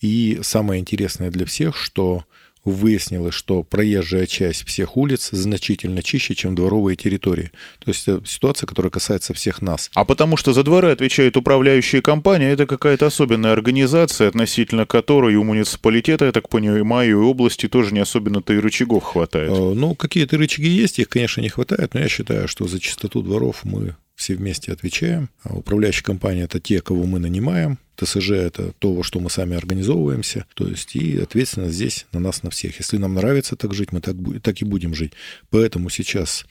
И 0.00 0.38
самое 0.42 0.80
интересное 0.80 1.30
для 1.30 1.44
всех, 1.46 1.76
что 1.76 2.24
выяснилось, 2.64 3.34
что 3.34 3.62
проезжая 3.62 4.26
часть 4.26 4.66
всех 4.66 4.96
улиц 4.96 5.30
значительно 5.32 6.02
чище, 6.02 6.34
чем 6.34 6.54
дворовые 6.54 6.96
территории. 6.96 7.50
То 7.78 7.90
есть 7.90 8.06
это 8.06 8.26
ситуация, 8.26 8.66
которая 8.66 8.90
касается 8.90 9.34
всех 9.34 9.62
нас. 9.62 9.90
А 9.94 10.04
потому 10.04 10.36
что 10.36 10.52
за 10.52 10.62
дворы 10.62 10.90
отвечает 10.90 11.36
управляющая 11.36 12.02
компания, 12.02 12.50
это 12.50 12.66
какая-то 12.66 13.06
особенная 13.06 13.52
организация, 13.52 14.28
относительно 14.28 14.86
которой 14.86 15.36
у 15.36 15.44
муниципалитета, 15.44 16.26
я 16.26 16.32
так 16.32 16.48
понимаю, 16.48 17.10
и 17.10 17.14
области 17.14 17.68
тоже 17.68 17.94
не 17.94 18.00
особенно-то 18.00 18.52
и 18.52 18.58
рычагов 18.58 19.04
хватает. 19.04 19.50
Э, 19.50 19.72
ну, 19.74 19.94
какие-то 19.94 20.36
рычаги 20.36 20.68
есть, 20.68 20.98
их, 20.98 21.08
конечно, 21.08 21.40
не 21.40 21.48
хватает, 21.48 21.94
но 21.94 22.00
я 22.00 22.08
считаю, 22.08 22.48
что 22.48 22.68
за 22.68 22.80
чистоту 22.80 23.22
дворов 23.22 23.60
мы 23.64 23.96
все 24.18 24.34
вместе 24.34 24.72
отвечаем. 24.72 25.30
А 25.44 25.54
управляющая 25.54 26.02
компания– 26.02 26.42
это 26.44 26.60
те, 26.60 26.80
кого 26.80 27.04
мы 27.06 27.20
нанимаем. 27.20 27.78
ТСЖ– 27.96 28.30
это 28.32 28.72
то, 28.78 28.92
во 28.92 29.04
что 29.04 29.20
мы 29.20 29.30
сами 29.30 29.56
организовываемся. 29.56 30.44
То 30.54 30.66
есть 30.66 30.96
и 30.96 31.18
ответственность 31.18 31.76
здесь 31.76 32.06
на 32.12 32.18
нас, 32.18 32.42
на 32.42 32.50
всех. 32.50 32.78
Если 32.78 32.98
нам 32.98 33.14
нравится 33.14 33.54
так 33.54 33.72
жить, 33.74 33.92
мы 33.92 34.00
так, 34.00 34.16
так 34.42 34.60
и 34.60 34.64
будем 34.64 34.92
жить. 34.94 35.12
Поэтому 35.50 35.88
сейчас 35.88 36.44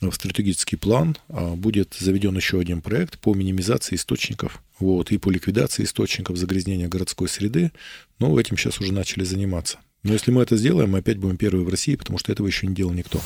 в 0.00 0.12
стратегический 0.12 0.76
план 0.76 1.16
а, 1.28 1.54
будет 1.54 1.94
заведен 1.98 2.36
еще 2.36 2.60
один 2.60 2.82
проект 2.82 3.18
по 3.18 3.34
минимизации 3.34 3.96
источников 3.96 4.62
вот, 4.78 5.10
и 5.10 5.16
по 5.16 5.30
ликвидации 5.30 5.84
источников 5.84 6.36
загрязнения 6.36 6.88
городской 6.88 7.28
среды. 7.28 7.72
Но 8.18 8.38
этим 8.38 8.58
сейчас 8.58 8.80
уже 8.80 8.92
начали 8.92 9.24
заниматься. 9.24 9.78
Но 10.02 10.12
если 10.12 10.30
мы 10.30 10.42
это 10.42 10.58
сделаем, 10.58 10.90
мы 10.90 10.98
опять 10.98 11.16
будем 11.16 11.38
первые 11.38 11.64
в 11.64 11.70
России, 11.70 11.96
потому 11.96 12.18
что 12.18 12.32
этого 12.32 12.46
еще 12.46 12.66
не 12.66 12.74
делал 12.74 12.92
никто. 12.92 13.22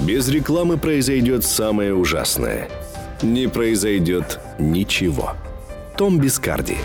Без 0.00 0.28
рекламы 0.28 0.78
произойдет 0.78 1.44
самое 1.44 1.94
ужасное. 1.94 2.70
Не 3.20 3.48
произойдет 3.48 4.40
ничего. 4.58 5.32
Том 5.96 6.18
Бискарди. 6.18 6.78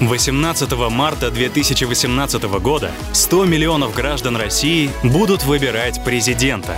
18 0.00 0.72
марта 0.90 1.30
2018 1.30 2.42
года 2.60 2.90
100 3.12 3.44
миллионов 3.44 3.94
граждан 3.94 4.36
России 4.36 4.90
будут 5.04 5.44
выбирать 5.44 6.02
президента. 6.04 6.76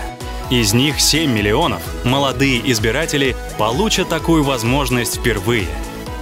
Из 0.50 0.74
них 0.74 1.00
7 1.00 1.32
миллионов, 1.32 1.80
молодые 2.04 2.70
избиратели, 2.70 3.34
получат 3.56 4.10
такую 4.10 4.44
возможность 4.44 5.16
впервые. 5.16 5.66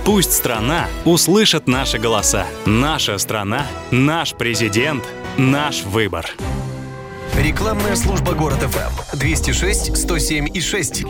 Пусть 0.05 0.33
страна 0.33 0.87
услышит 1.05 1.67
наши 1.67 1.99
голоса. 1.99 2.47
Наша 2.65 3.19
страна, 3.19 3.67
наш 3.91 4.35
президент, 4.35 5.03
наш 5.37 5.83
выбор. 5.83 6.31
Рекламная 7.43 7.97
служба 7.97 8.35
«Город 8.35 8.59
ФМ» 8.59 9.19
206 9.19 9.97
107 9.97 10.47
и 10.55 10.61
6. 10.61 11.05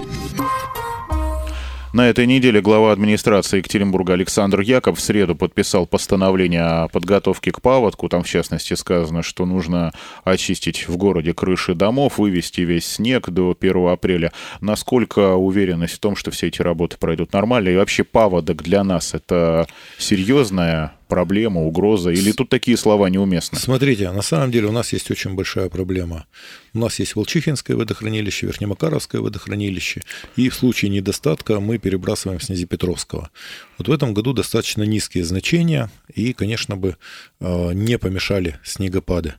На 1.93 2.09
этой 2.09 2.27
неделе 2.27 2.62
глава 2.62 2.91
администрации 2.91 3.59
Екатеринбурга 3.59 4.15
Александр 4.15 4.61
Яков 4.61 4.99
в 4.99 5.03
среду 5.03 5.37
подписал 5.37 5.87
постановление 5.87 6.62
о 6.62 6.89
подготовке 6.89 7.53
к 7.53 7.61
паводку. 7.61 8.09
Там, 8.09 8.23
в 8.23 8.29
частности, 8.29 8.73
сказано, 8.73 9.23
что 9.23 9.45
нужно 9.45 9.93
очистить 10.25 10.89
в 10.89 10.97
городе 10.97 11.35
крыши 11.35 11.75
домов, 11.75 12.17
вывести 12.17 12.62
весь 12.62 12.87
снег 12.87 13.29
до 13.29 13.55
1 13.61 13.89
апреля. 13.89 14.33
Насколько 14.62 15.35
уверенность 15.35 15.97
в 15.97 15.99
том, 15.99 16.17
что 16.17 16.31
все 16.31 16.47
эти 16.47 16.62
работы 16.62 16.97
пройдут 16.99 17.35
нормально? 17.35 17.69
И 17.69 17.77
вообще 17.77 18.05
паводок 18.05 18.62
для 18.62 18.83
нас— 18.85 19.12
это 19.12 19.67
серьезная 19.99 20.95
проблема, 21.12 21.61
угроза? 21.61 22.11
Или 22.11 22.33
тут 22.33 22.49
такие 22.49 22.78
слова 22.78 23.11
неуместны? 23.11 23.59
Смотрите, 23.59 24.11
на 24.11 24.23
самом 24.23 24.50
деле 24.50 24.69
у 24.69 24.73
нас 24.73 24.95
есть 24.95 25.11
очень 25.11 25.35
большая 25.35 25.69
проблема. 25.69 26.25
У 26.73 26.78
нас 26.78 26.99
есть 26.99 27.16
Волчихинское 27.16 27.76
водохранилище, 27.76 28.47
Верхнемакаровское 28.47 29.21
водохранилище, 29.21 30.00
и 30.37 30.49
в 30.49 30.54
случае 30.54 30.90
недостатка 30.90 31.61
мы 31.61 31.76
перебрасываем 31.76 32.40
с 32.40 32.49
Низепетровского. 32.49 33.31
Вот 33.76 33.88
в 33.88 33.92
этом 33.92 34.14
году 34.14 34.33
достаточно 34.33 34.85
низкие 34.85 35.25
значения, 35.25 35.90
и, 36.14 36.33
конечно 36.33 36.78
бы, 36.78 36.97
э, 37.40 37.73
не 37.75 37.99
помешали 37.99 38.59
снегопады. 38.64 39.35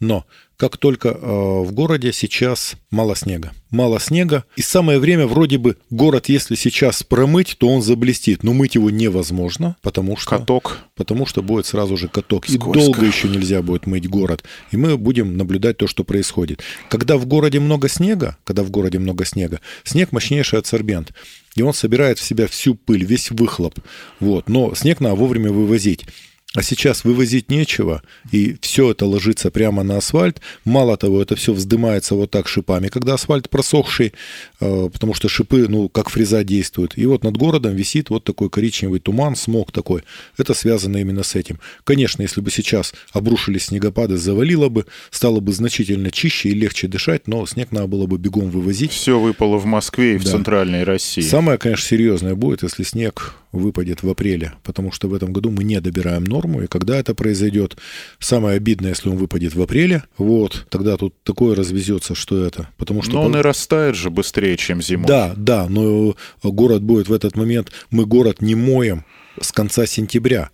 Но 0.00 0.24
как 0.62 0.76
только 0.76 1.08
э, 1.08 1.14
в 1.20 1.72
городе 1.72 2.12
сейчас 2.12 2.74
мало 2.92 3.16
снега. 3.16 3.50
Мало 3.72 3.98
снега. 3.98 4.44
И 4.54 4.62
самое 4.62 5.00
время 5.00 5.26
вроде 5.26 5.58
бы 5.58 5.76
город, 5.90 6.28
если 6.28 6.54
сейчас 6.54 7.02
промыть, 7.02 7.56
то 7.58 7.66
он 7.66 7.82
заблестит. 7.82 8.44
Но 8.44 8.52
мыть 8.52 8.76
его 8.76 8.88
невозможно, 8.88 9.74
потому 9.82 10.16
что... 10.16 10.38
Каток. 10.38 10.78
Потому 10.94 11.26
что 11.26 11.42
будет 11.42 11.66
сразу 11.66 11.96
же 11.96 12.06
каток. 12.06 12.46
Скользко. 12.46 12.78
И 12.78 12.84
долго 12.84 13.04
еще 13.04 13.26
нельзя 13.26 13.60
будет 13.60 13.88
мыть 13.88 14.08
город. 14.08 14.44
И 14.70 14.76
мы 14.76 14.96
будем 14.96 15.36
наблюдать 15.36 15.78
то, 15.78 15.88
что 15.88 16.04
происходит. 16.04 16.62
Когда 16.88 17.16
в 17.16 17.26
городе 17.26 17.58
много 17.58 17.88
снега, 17.88 18.36
когда 18.44 18.62
в 18.62 18.70
городе 18.70 19.00
много 19.00 19.24
снега, 19.24 19.60
снег 19.82 20.12
мощнейший 20.12 20.60
адсорбент. 20.60 21.12
И 21.56 21.62
он 21.62 21.74
собирает 21.74 22.20
в 22.20 22.22
себя 22.22 22.46
всю 22.46 22.76
пыль, 22.76 23.04
весь 23.04 23.32
выхлоп. 23.32 23.80
Вот. 24.20 24.48
Но 24.48 24.76
снег 24.76 25.00
надо 25.00 25.16
вовремя 25.16 25.50
вывозить. 25.50 26.06
А 26.54 26.62
сейчас 26.62 27.04
вывозить 27.04 27.50
нечего, 27.50 28.02
и 28.30 28.56
все 28.60 28.90
это 28.90 29.06
ложится 29.06 29.50
прямо 29.50 29.82
на 29.82 29.96
асфальт. 29.96 30.42
Мало 30.66 30.98
того, 30.98 31.22
это 31.22 31.34
все 31.34 31.54
вздымается 31.54 32.14
вот 32.14 32.30
так 32.30 32.46
шипами, 32.46 32.88
когда 32.88 33.14
асфальт 33.14 33.48
просохший, 33.48 34.12
э, 34.60 34.90
потому 34.92 35.14
что 35.14 35.28
шипы, 35.30 35.66
ну, 35.68 35.88
как 35.88 36.10
фреза 36.10 36.44
действуют. 36.44 36.98
И 36.98 37.06
вот 37.06 37.24
над 37.24 37.38
городом 37.38 37.74
висит 37.74 38.10
вот 38.10 38.24
такой 38.24 38.50
коричневый 38.50 39.00
туман, 39.00 39.34
смог 39.34 39.72
такой. 39.72 40.02
Это 40.36 40.52
связано 40.52 40.98
именно 40.98 41.22
с 41.22 41.36
этим. 41.36 41.58
Конечно, 41.84 42.20
если 42.20 42.42
бы 42.42 42.50
сейчас 42.50 42.92
обрушились 43.14 43.64
снегопады, 43.66 44.18
завалило 44.18 44.68
бы, 44.68 44.84
стало 45.10 45.40
бы 45.40 45.52
значительно 45.54 46.10
чище 46.10 46.50
и 46.50 46.54
легче 46.54 46.86
дышать, 46.86 47.28
но 47.28 47.46
снег 47.46 47.72
надо 47.72 47.86
было 47.86 48.06
бы 48.06 48.18
бегом 48.18 48.50
вывозить. 48.50 48.92
Все 48.92 49.18
выпало 49.18 49.56
в 49.56 49.64
Москве 49.64 50.16
и 50.16 50.18
в 50.18 50.24
Да. 50.24 50.32
центральной 50.32 50.84
России. 50.84 51.22
Самое, 51.22 51.56
конечно, 51.56 51.86
серьезное 51.88 52.34
будет, 52.34 52.62
если 52.62 52.82
снег 52.82 53.36
выпадет 53.52 54.02
в 54.02 54.08
апреле, 54.08 54.52
потому 54.62 54.92
что 54.92 55.08
в 55.08 55.14
этом 55.14 55.32
году 55.32 55.50
мы 55.50 55.62
не 55.64 55.78
добираем 55.80 56.24
норму, 56.42 56.62
и 56.62 56.66
когда 56.66 56.98
это 56.98 57.14
произойдет, 57.14 57.76
самое 58.18 58.56
обидное, 58.56 58.90
если 58.90 59.08
он 59.08 59.16
выпадет 59.16 59.54
в 59.54 59.62
апреле, 59.62 60.04
вот, 60.18 60.66
тогда 60.68 60.96
тут 60.96 61.14
такое 61.22 61.54
развезется, 61.54 62.14
что 62.14 62.44
это, 62.44 62.68
потому 62.76 63.02
что... 63.02 63.12
Но 63.12 63.22
он 63.22 63.36
и 63.36 63.40
растает 63.40 63.96
же 63.96 64.10
быстрее, 64.10 64.56
чем 64.56 64.82
зимой. 64.82 65.06
Да, 65.06 65.34
да, 65.36 65.68
но 65.68 66.16
город 66.42 66.82
будет 66.82 67.08
в 67.08 67.12
этот 67.12 67.36
момент, 67.36 67.72
мы 67.90 68.06
город 68.06 68.40
не 68.40 68.54
моем 68.54 69.04
с 69.40 69.52
конца 69.52 69.86
сентября. 69.86 70.50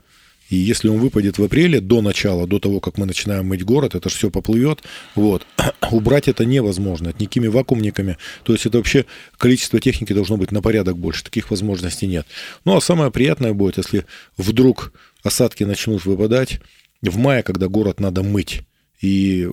И 0.48 0.56
если 0.56 0.88
он 0.88 0.98
выпадет 0.98 1.38
в 1.38 1.44
апреле, 1.44 1.80
до 1.80 2.00
начала, 2.00 2.46
до 2.46 2.58
того, 2.58 2.80
как 2.80 2.96
мы 2.96 3.04
начинаем 3.04 3.46
мыть 3.46 3.64
город, 3.64 3.94
это 3.94 4.08
же 4.08 4.16
все 4.16 4.30
поплывет. 4.30 4.82
Вот. 5.14 5.46
Убрать 5.90 6.28
это 6.28 6.44
невозможно. 6.44 7.08
Это 7.08 7.20
никакими 7.20 7.48
вакуумниками. 7.48 8.16
То 8.44 8.54
есть 8.54 8.64
это 8.64 8.78
вообще 8.78 9.04
количество 9.36 9.78
техники 9.78 10.12
должно 10.12 10.36
быть 10.36 10.50
на 10.50 10.62
порядок 10.62 10.96
больше. 10.96 11.24
Таких 11.24 11.50
возможностей 11.50 12.06
нет. 12.06 12.26
Ну, 12.64 12.76
а 12.76 12.80
самое 12.80 13.10
приятное 13.10 13.52
будет, 13.52 13.76
если 13.76 14.06
вдруг 14.38 14.92
осадки 15.22 15.64
начнут 15.64 16.04
выпадать 16.04 16.60
в 17.02 17.16
мае, 17.16 17.42
когда 17.42 17.68
город 17.68 18.00
надо 18.00 18.22
мыть. 18.22 18.62
И 19.00 19.48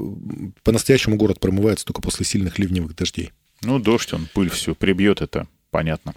по-настоящему 0.64 1.18
город 1.18 1.40
промывается 1.40 1.86
только 1.86 2.02
после 2.02 2.26
сильных 2.26 2.58
ливневых 2.58 2.96
дождей. 2.96 3.32
Ну, 3.62 3.80
дождь, 3.80 4.14
он 4.14 4.28
пыль 4.34 4.50
всю 4.50 4.76
прибьет, 4.76 5.22
это 5.22 5.48
понятно. 5.70 6.16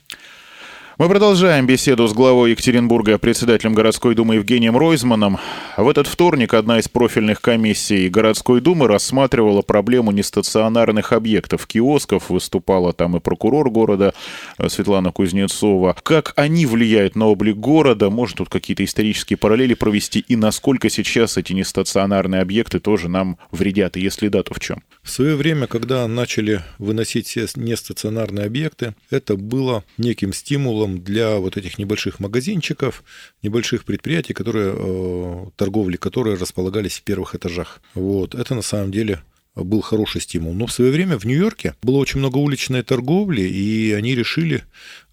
Мы 0.98 1.08
продолжаем 1.08 1.64
беседу 1.64 2.08
с 2.08 2.12
главой 2.12 2.50
Екатеринбурга, 2.50 3.18
председателем 3.18 3.72
городской 3.72 4.16
думы 4.16 4.34
Евгением 4.34 4.76
Ройзманом. 4.76 5.38
В 5.76 5.88
этот 5.88 6.08
вторник 6.08 6.54
одна 6.54 6.80
из 6.80 6.88
профильных 6.88 7.40
комиссий 7.40 8.08
городской 8.08 8.60
думы 8.60 8.88
рассматривала 8.88 9.62
проблему 9.62 10.10
нестационарных 10.10 11.12
объектов, 11.12 11.68
киосков. 11.68 12.30
Выступала 12.30 12.92
там 12.92 13.16
и 13.16 13.20
прокурор 13.20 13.70
города 13.70 14.12
э, 14.58 14.68
Светлана 14.68 15.12
Кузнецова. 15.12 15.96
Как 16.02 16.32
они 16.34 16.66
влияют 16.66 17.14
на 17.14 17.26
облик 17.26 17.58
города? 17.58 18.10
Может, 18.10 18.38
тут 18.38 18.48
какие-то 18.48 18.84
исторические 18.84 19.36
параллели 19.36 19.74
провести? 19.74 20.18
И 20.26 20.34
насколько 20.34 20.90
сейчас 20.90 21.36
эти 21.36 21.52
нестационарные 21.52 22.40
объекты 22.40 22.80
тоже 22.80 23.08
нам 23.08 23.38
вредят? 23.52 23.96
И 23.96 24.00
если 24.00 24.26
да, 24.26 24.42
то 24.42 24.52
в 24.52 24.58
чем? 24.58 24.82
В 25.04 25.10
свое 25.10 25.36
время, 25.36 25.68
когда 25.68 26.08
начали 26.08 26.62
выносить 26.78 27.28
все 27.28 27.46
нестационарные 27.54 28.46
объекты, 28.46 28.96
это 29.10 29.36
было 29.36 29.84
неким 29.96 30.32
стимулом 30.32 30.87
для 30.96 31.36
вот 31.36 31.56
этих 31.56 31.78
небольших 31.78 32.20
магазинчиков, 32.20 33.04
небольших 33.42 33.84
предприятий, 33.84 34.34
которые, 34.34 34.74
э, 34.74 35.46
торговли, 35.56 35.96
которые 35.96 36.36
располагались 36.36 36.98
в 36.98 37.02
первых 37.02 37.34
этажах. 37.34 37.80
Вот. 37.94 38.34
Это 38.34 38.54
на 38.54 38.62
самом 38.62 38.90
деле 38.90 39.20
был 39.64 39.80
хороший 39.80 40.20
стимул. 40.20 40.54
Но 40.54 40.66
в 40.66 40.72
свое 40.72 40.90
время 40.90 41.18
в 41.18 41.24
Нью-Йорке 41.24 41.74
было 41.82 41.98
очень 41.98 42.20
много 42.20 42.38
уличной 42.38 42.82
торговли, 42.82 43.42
и 43.42 43.92
они 43.92 44.14
решили, 44.14 44.64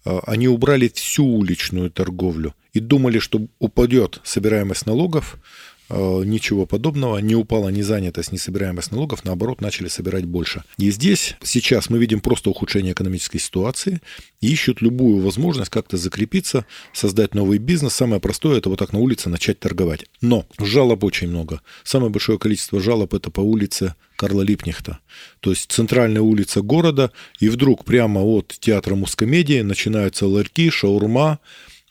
э, 0.04 0.18
они 0.26 0.48
убрали 0.48 0.88
всю 0.88 1.24
уличную 1.24 1.90
торговлю 1.90 2.54
и 2.72 2.80
думали, 2.80 3.18
что 3.18 3.46
упадет 3.58 4.20
собираемость 4.24 4.86
налогов, 4.86 5.36
ничего 5.88 6.66
подобного, 6.66 7.18
не 7.18 7.34
упала 7.34 7.68
ни 7.68 7.82
занятость, 7.82 8.32
ни 8.32 8.36
собираемость 8.36 8.92
налогов, 8.92 9.24
наоборот, 9.24 9.60
начали 9.60 9.88
собирать 9.88 10.24
больше. 10.24 10.64
И 10.78 10.90
здесь 10.90 11.36
сейчас 11.42 11.90
мы 11.90 11.98
видим 11.98 12.20
просто 12.20 12.50
ухудшение 12.50 12.92
экономической 12.92 13.38
ситуации 13.38 14.00
ищут 14.40 14.82
любую 14.82 15.20
возможность 15.20 15.70
как-то 15.70 15.96
закрепиться, 15.96 16.66
создать 16.92 17.34
новый 17.34 17.58
бизнес. 17.58 17.94
Самое 17.94 18.20
простое– 18.20 18.58
это 18.58 18.68
вот 18.68 18.78
так 18.78 18.92
на 18.92 18.98
улице 18.98 19.28
начать 19.28 19.58
торговать. 19.58 20.06
Но 20.20 20.46
жалоб 20.58 21.04
очень 21.04 21.28
много. 21.28 21.60
Самое 21.84 22.10
большое 22.10 22.38
количество 22.38 22.80
жалоб– 22.80 23.14
это 23.14 23.30
по 23.30 23.40
улице 23.40 23.94
Карла 24.16 24.42
Липнихта. 24.42 24.98
То 25.40 25.50
есть 25.50 25.70
центральная 25.70 26.22
улица 26.22 26.62
города, 26.62 27.12
и 27.38 27.48
вдруг 27.48 27.84
прямо 27.84 28.20
от 28.22 28.48
театра 28.58 28.94
мускомедии 28.94 29.60
начинаются 29.60 30.26
ларьки, 30.26 30.70
шаурма, 30.70 31.38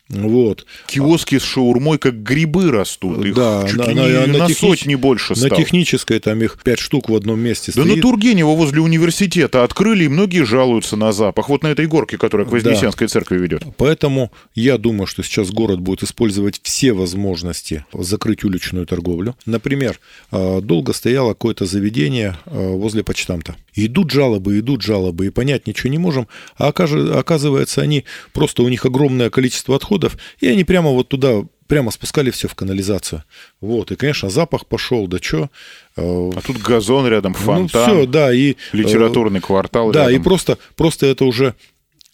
вот. 0.10 0.66
Киоски 0.88 1.40
с 1.40 1.44
шаурмой 1.44 1.98
как 1.98 2.22
грибы 2.22 2.70
растут. 2.72 3.26
Их 3.26 3.34
Да, 3.36 3.66
чуть 3.68 3.78
на- 3.78 3.84
ли 3.90 3.94
на- 3.96 4.08
не 4.28 4.34
на 4.34 4.38
на 4.40 4.48
техни- 4.48 4.54
сотни 4.70 4.96
больше 4.96 5.34
На 5.34 5.48
стало. 5.48 5.56
технической 5.62 6.20
там 6.20 6.42
их 6.42 6.60
пять 6.64 6.80
штук 6.80 7.10
в 7.10 7.16
одном 7.16 7.40
месте 7.40 7.72
Да 7.76 7.82
стоит. 7.84 7.96
на 7.96 8.02
Тургенева 8.02 8.52
возле 8.56 8.82
университета 8.82 9.64
открыли, 9.64 10.04
и 10.06 10.08
многие 10.08 10.46
жалуются 10.46 10.96
на 10.96 11.12
запах. 11.12 11.50
Вот 11.50 11.64
на 11.64 11.68
этой 11.68 11.88
горке, 11.88 12.18
которая 12.18 12.46
к 12.48 12.52
Вознесенской 12.52 13.08
церкви 13.08 13.38
ведет. 13.38 13.64
Поэтому 13.78 14.32
я 14.54 14.78
думаю, 14.78 15.08
что 15.08 15.24
сейчас 15.24 15.50
город 15.52 15.80
будет 15.80 16.04
использовать 16.04 16.60
все 16.64 16.94
возможности 16.94 17.84
закрыть 17.94 18.44
уличную 18.44 18.86
торговлю. 18.86 19.36
Например, 19.46 20.00
э, 20.32 20.62
долго 20.62 20.94
стояло 20.94 21.30
какое-то 21.30 21.66
заведение 21.66 22.38
э, 22.46 22.68
возле 22.76 23.04
почтамта. 23.04 23.56
Идут 23.74 24.12
жалобы, 24.12 24.60
идут 24.60 24.82
жалобы, 24.84 25.26
и 25.26 25.30
понять 25.30 25.68
ничего 25.68 25.90
не 25.90 25.98
можем. 25.98 26.28
А 26.58 26.68
оказывается, 26.70 27.82
они 27.82 28.06
просто 28.34 28.64
у 28.64 28.70
них 28.70 28.86
огромное 28.86 29.30
количество 29.30 29.76
отходов, 29.76 29.95
и 30.40 30.48
они 30.48 30.64
прямо 30.64 30.92
вот 30.92 31.10
туда 31.10 31.44
прямо 31.68 31.92
спускали 31.92 32.30
все 32.30 32.48
в 32.48 32.56
канализацию. 32.56 33.24
Вот, 33.62 33.92
и, 33.92 33.96
конечно, 33.96 34.30
запах 34.30 34.66
пошел, 34.68 35.08
да 35.08 35.18
что. 35.22 35.50
А 35.96 36.42
тут 36.46 36.58
газон 36.58 37.08
рядом, 37.08 37.34
фонтан, 37.34 37.82
Ну, 37.88 38.00
все, 38.02 38.06
да, 38.06 38.34
и... 38.34 38.52
э, 38.52 38.56
литературный 38.74 39.42
квартал 39.42 39.92
Да, 39.92 40.02
рядом. 40.06 40.22
и 40.22 40.24
просто, 40.24 40.58
просто 40.76 41.08
это 41.08 41.26
уже 41.26 41.56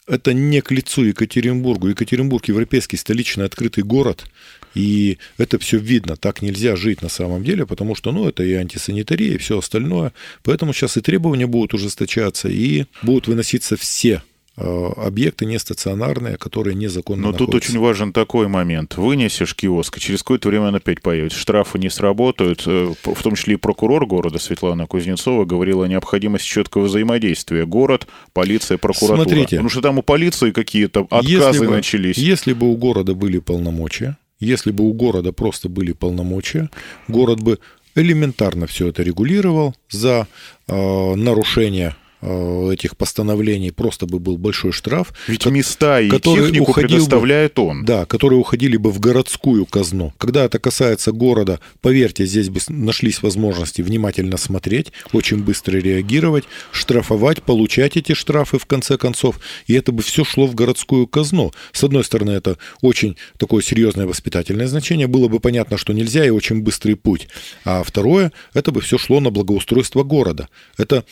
это 0.07 0.33
не 0.33 0.61
к 0.61 0.71
лицу 0.71 1.03
Екатеринбургу. 1.03 1.87
Екатеринбург 1.89 2.47
европейский 2.47 2.97
столичный 2.97 3.45
открытый 3.45 3.83
город, 3.83 4.25
и 4.73 5.17
это 5.37 5.59
все 5.59 5.77
видно. 5.77 6.17
Так 6.17 6.41
нельзя 6.41 6.75
жить 6.75 7.01
на 7.01 7.09
самом 7.09 7.43
деле, 7.43 7.65
потому 7.65 7.95
что, 7.95 8.11
ну, 8.11 8.27
это 8.27 8.43
и 8.43 8.53
антисанитария, 8.53 9.35
и 9.35 9.37
все 9.37 9.59
остальное. 9.59 10.11
Поэтому 10.43 10.73
сейчас 10.73 10.97
и 10.97 11.01
требования 11.01 11.47
будут 11.47 11.73
ужесточаться, 11.73 12.49
и 12.49 12.85
будут 13.01 13.27
выноситься 13.27 13.77
все 13.77 14.15
э, 14.15 14.30
объекты 14.57 15.45
не 15.45 15.57
стационарные, 15.57 16.37
которые 16.37 16.75
незаконно 16.75 17.27
Но 17.27 17.33
тут 17.33 17.55
очень 17.55 17.79
важен 17.79 18.11
такой 18.11 18.47
момент. 18.47 18.97
Вынесешь 18.97 19.55
киоск, 19.55 19.97
и 19.97 20.01
через 20.01 20.19
какое-то 20.19 20.49
время 20.49 20.67
он 20.67 20.75
опять 20.75 21.01
появится. 21.01 21.39
Штрафы 21.39 21.79
не 21.79 21.89
сработают. 21.89 22.63
Э, 22.65 22.93
в 23.03 23.23
том 23.23 23.35
числе 23.35 23.53
и 23.53 23.57
прокурор 23.57 24.05
города 24.05 24.39
Светлана 24.39 24.87
Кузнецова 24.87 25.45
говорила 25.45 25.85
о 25.85 25.87
необходимости 25.87 26.47
четкого 26.47 26.83
взаимодействия. 26.83 27.65
Город, 27.65 28.07
полиция, 28.33 28.77
прокуратура. 28.77 29.23
Смотрите. 29.23 29.55
Потому 29.55 29.69
что 29.69 29.81
там 29.81 29.99
у 29.99 30.03
полиции 30.03 30.51
какие-то 30.51 31.01
отказы 31.09 31.29
если 31.29 31.65
бы, 31.65 31.71
начались. 31.71 32.17
Если 32.17 32.53
бы 32.53 32.69
у 32.69 32.75
города 32.75 33.15
были 33.15 33.39
полномочия, 33.39 34.17
если 34.41 34.71
бы 34.71 34.83
у 34.83 34.93
города 34.93 35.31
просто 35.31 35.69
были 35.69 35.93
полномочия, 35.93 36.69
город 37.07 37.39
бы 37.41 37.59
элементарно 37.95 38.67
все 38.67 38.87
это 38.87 39.03
регулировал 39.03 39.75
за 39.89 40.27
э, 40.67 41.15
нарушение 41.15 41.89
э, 41.89 42.10
этих 42.21 42.95
постановлений 42.97 43.71
просто 43.71 44.05
бы 44.05 44.19
был 44.19 44.37
большой 44.37 44.71
штраф. 44.71 45.13
Ведь 45.27 45.43
ко- 45.43 45.49
места 45.49 45.99
и 46.01 46.09
который 46.09 46.45
технику 46.45 46.71
уходил 46.71 46.89
бы- 46.89 46.93
предоставляет 46.95 47.59
он. 47.59 47.85
Да, 47.85 48.05
которые 48.05 48.39
уходили 48.39 48.77
бы 48.77 48.91
в 48.91 48.99
городскую 48.99 49.65
казну. 49.65 50.13
Когда 50.17 50.45
это 50.45 50.59
касается 50.59 51.11
города, 51.11 51.59
поверьте, 51.81 52.25
здесь 52.25 52.49
бы 52.49 52.59
нашлись 52.69 53.21
возможности 53.21 53.81
внимательно 53.81 54.37
смотреть, 54.37 54.91
очень 55.13 55.43
быстро 55.43 55.77
реагировать, 55.77 56.43
штрафовать, 56.71 57.43
получать 57.43 57.97
эти 57.97 58.13
штрафы 58.13 58.59
в 58.59 58.65
конце 58.65 58.97
концов, 58.97 59.39
и 59.67 59.73
это 59.73 59.91
бы 59.91 60.03
все 60.03 60.23
шло 60.23 60.45
в 60.47 60.55
городскую 60.55 61.07
казну. 61.07 61.51
С 61.71 61.83
одной 61.83 62.03
стороны, 62.03 62.31
это 62.31 62.57
очень 62.81 63.17
такое 63.37 63.63
серьезное 63.63 64.05
воспитательное 64.05 64.67
значение, 64.67 65.07
было 65.07 65.27
бы 65.27 65.39
понятно, 65.39 65.77
что 65.77 65.93
нельзя, 65.93 66.25
и 66.25 66.29
очень 66.29 66.61
быстрый 66.61 66.95
путь. 66.95 67.27
А 67.65 67.83
второе, 67.83 68.31
это 68.53 68.71
бы 68.71 68.81
все 68.81 68.97
шло 68.97 69.19
на 69.19 69.31
благоустройство 69.31 70.03
города. 70.03 70.49
Это 70.77 71.03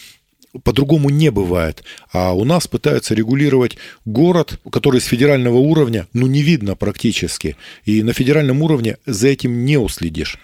по-другому 0.64 1.10
не 1.10 1.32
бывает. 1.32 1.84
А 2.12 2.34
у 2.34 2.44
нас 2.44 2.68
пытаются 2.68 3.14
регулировать 3.14 3.78
город, 4.06 4.60
который 4.72 5.02
с 5.02 5.06
федерального 5.06 5.58
уровня, 5.58 6.08
ну, 6.14 6.28
не 6.28 6.42
видно 6.42 6.76
практически. 6.76 7.56
И 7.86 8.04
на 8.04 8.14
федеральном 8.14 8.62
уровне 8.62 8.98
за 9.06 9.28
этим 9.28 9.66
не 9.66 9.78
уследишь. 9.78 10.40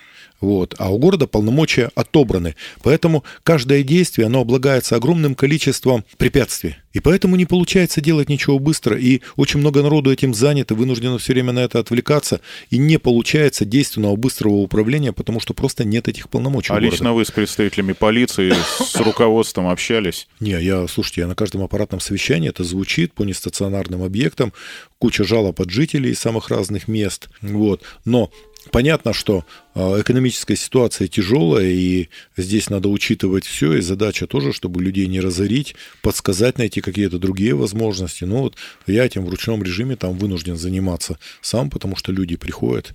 Вот. 0.45 0.75
А 0.77 0.93
у 0.93 0.99
города 0.99 1.25
полномочия 1.25 1.89
отобраны. 1.95 2.55
Поэтому 2.83 3.23
каждое 3.41 3.81
действие, 3.81 4.27
оно 4.27 4.41
облагается 4.41 4.95
огромным 4.95 5.33
количеством 5.33 6.05
препятствий. 6.17 6.75
И 6.93 6.99
поэтому 6.99 7.35
не 7.35 7.47
получается 7.47 7.99
делать 7.99 8.29
ничего 8.29 8.59
быстро. 8.59 8.95
И 8.95 9.21
очень 9.37 9.59
много 9.59 9.81
народу 9.81 10.11
этим 10.11 10.35
занято, 10.35 10.75
вынуждено 10.75 11.17
все 11.17 11.33
время 11.33 11.51
на 11.51 11.59
это 11.61 11.79
отвлекаться. 11.79 12.41
И 12.69 12.77
не 12.77 12.99
получается 12.99 13.65
действенного 13.65 14.15
быстрого 14.15 14.57
управления, 14.57 15.13
потому 15.13 15.39
что 15.39 15.55
просто 15.55 15.83
нет 15.83 16.07
этих 16.07 16.29
полномочий. 16.29 16.71
А 16.71 16.79
лично 16.79 17.13
вы 17.13 17.25
с 17.25 17.31
представителями 17.31 17.93
полиции, 17.93 18.53
с 18.79 18.95
руководством 18.99 19.67
общались? 19.67 20.27
Не, 20.39 20.61
я, 20.61 20.87
слушайте, 20.87 21.21
я 21.21 21.27
на 21.27 21.33
каждом 21.33 21.63
аппаратном 21.63 21.99
совещании 21.99 22.49
это 22.49 22.63
звучит 22.63 23.13
по 23.13 23.23
нестационарным 23.23 24.03
объектам, 24.03 24.53
куча 24.99 25.23
жалоб 25.23 25.59
от 25.59 25.71
жителей 25.71 26.11
из 26.11 26.19
самых 26.19 26.49
разных 26.49 26.87
мест, 26.87 27.29
вот. 27.41 27.81
Но 28.05 28.29
понятно, 28.71 29.13
что 29.13 29.45
э, 29.73 30.01
экономическая 30.01 30.55
ситуация 30.55 31.07
тяжелая, 31.07 31.67
и 31.67 32.09
здесь 32.37 32.69
надо 32.69 32.89
учитывать 32.89 33.45
все, 33.45 33.73
и 33.73 33.81
задача 33.81 34.27
тоже, 34.27 34.53
чтобы 34.53 34.81
людей 34.81 35.07
не 35.07 35.19
разорить, 35.19 35.75
подсказать, 36.01 36.57
найти 36.57 36.81
какие-то 36.81 37.19
другие 37.19 37.55
возможности. 37.55 38.23
Ну 38.23 38.41
вот 38.41 38.55
я 38.87 39.05
этим 39.05 39.25
в 39.25 39.29
ручном 39.29 39.63
режиме 39.63 39.95
там 39.95 40.17
вынужден 40.17 40.57
заниматься 40.57 41.17
сам, 41.41 41.69
потому 41.69 41.95
что 41.95 42.11
люди 42.11 42.35
приходят, 42.35 42.93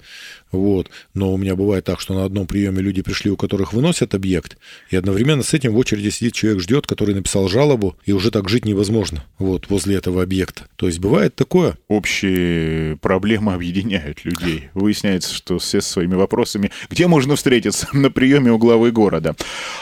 вот. 0.52 0.90
Но 1.14 1.33
у 1.33 1.37
меня 1.37 1.57
бывает 1.57 1.85
так, 1.85 2.00
что 2.00 2.14
на 2.14 2.25
одном 2.25 2.47
приеме 2.47 2.80
люди 2.83 3.02
пришли, 3.02 3.30
у 3.30 3.37
которых 3.37 3.73
выносят 3.73 4.14
объект, 4.14 4.59
и 4.90 4.97
одновременно 4.97 5.42
с 5.42 5.54
этим 5.54 5.73
в 5.73 5.78
очереди 5.78 6.11
сидит 6.11 6.35
человек, 6.35 6.62
ждет, 6.62 6.87
который 6.87 7.14
написал 7.14 7.49
жалобу, 7.49 7.97
и 8.04 8.12
уже 8.12 8.30
так 8.30 8.49
жить 8.49 8.64
невозможно, 8.64 9.25
вот, 9.38 9.69
возле 9.69 9.97
этого 9.97 10.23
объекта. 10.23 10.64
То 10.76 10.87
есть 10.87 10.99
бывает 10.99 11.35
такое. 11.35 11.78
Общие 11.88 12.97
проблемы 12.97 13.54
объединяют 13.54 14.25
людей. 14.25 14.71
Выясняется, 14.75 15.35
что 15.35 15.59
все 15.59 15.80
со 15.80 15.90
своими 15.90 16.14
вопросами. 16.14 16.71
Где 16.88 17.07
можно 17.07 17.37
встретиться? 17.37 17.88
На 17.92 18.11
приеме 18.11 18.52
у 18.52 18.59
главы 18.59 18.90
города. 18.90 19.35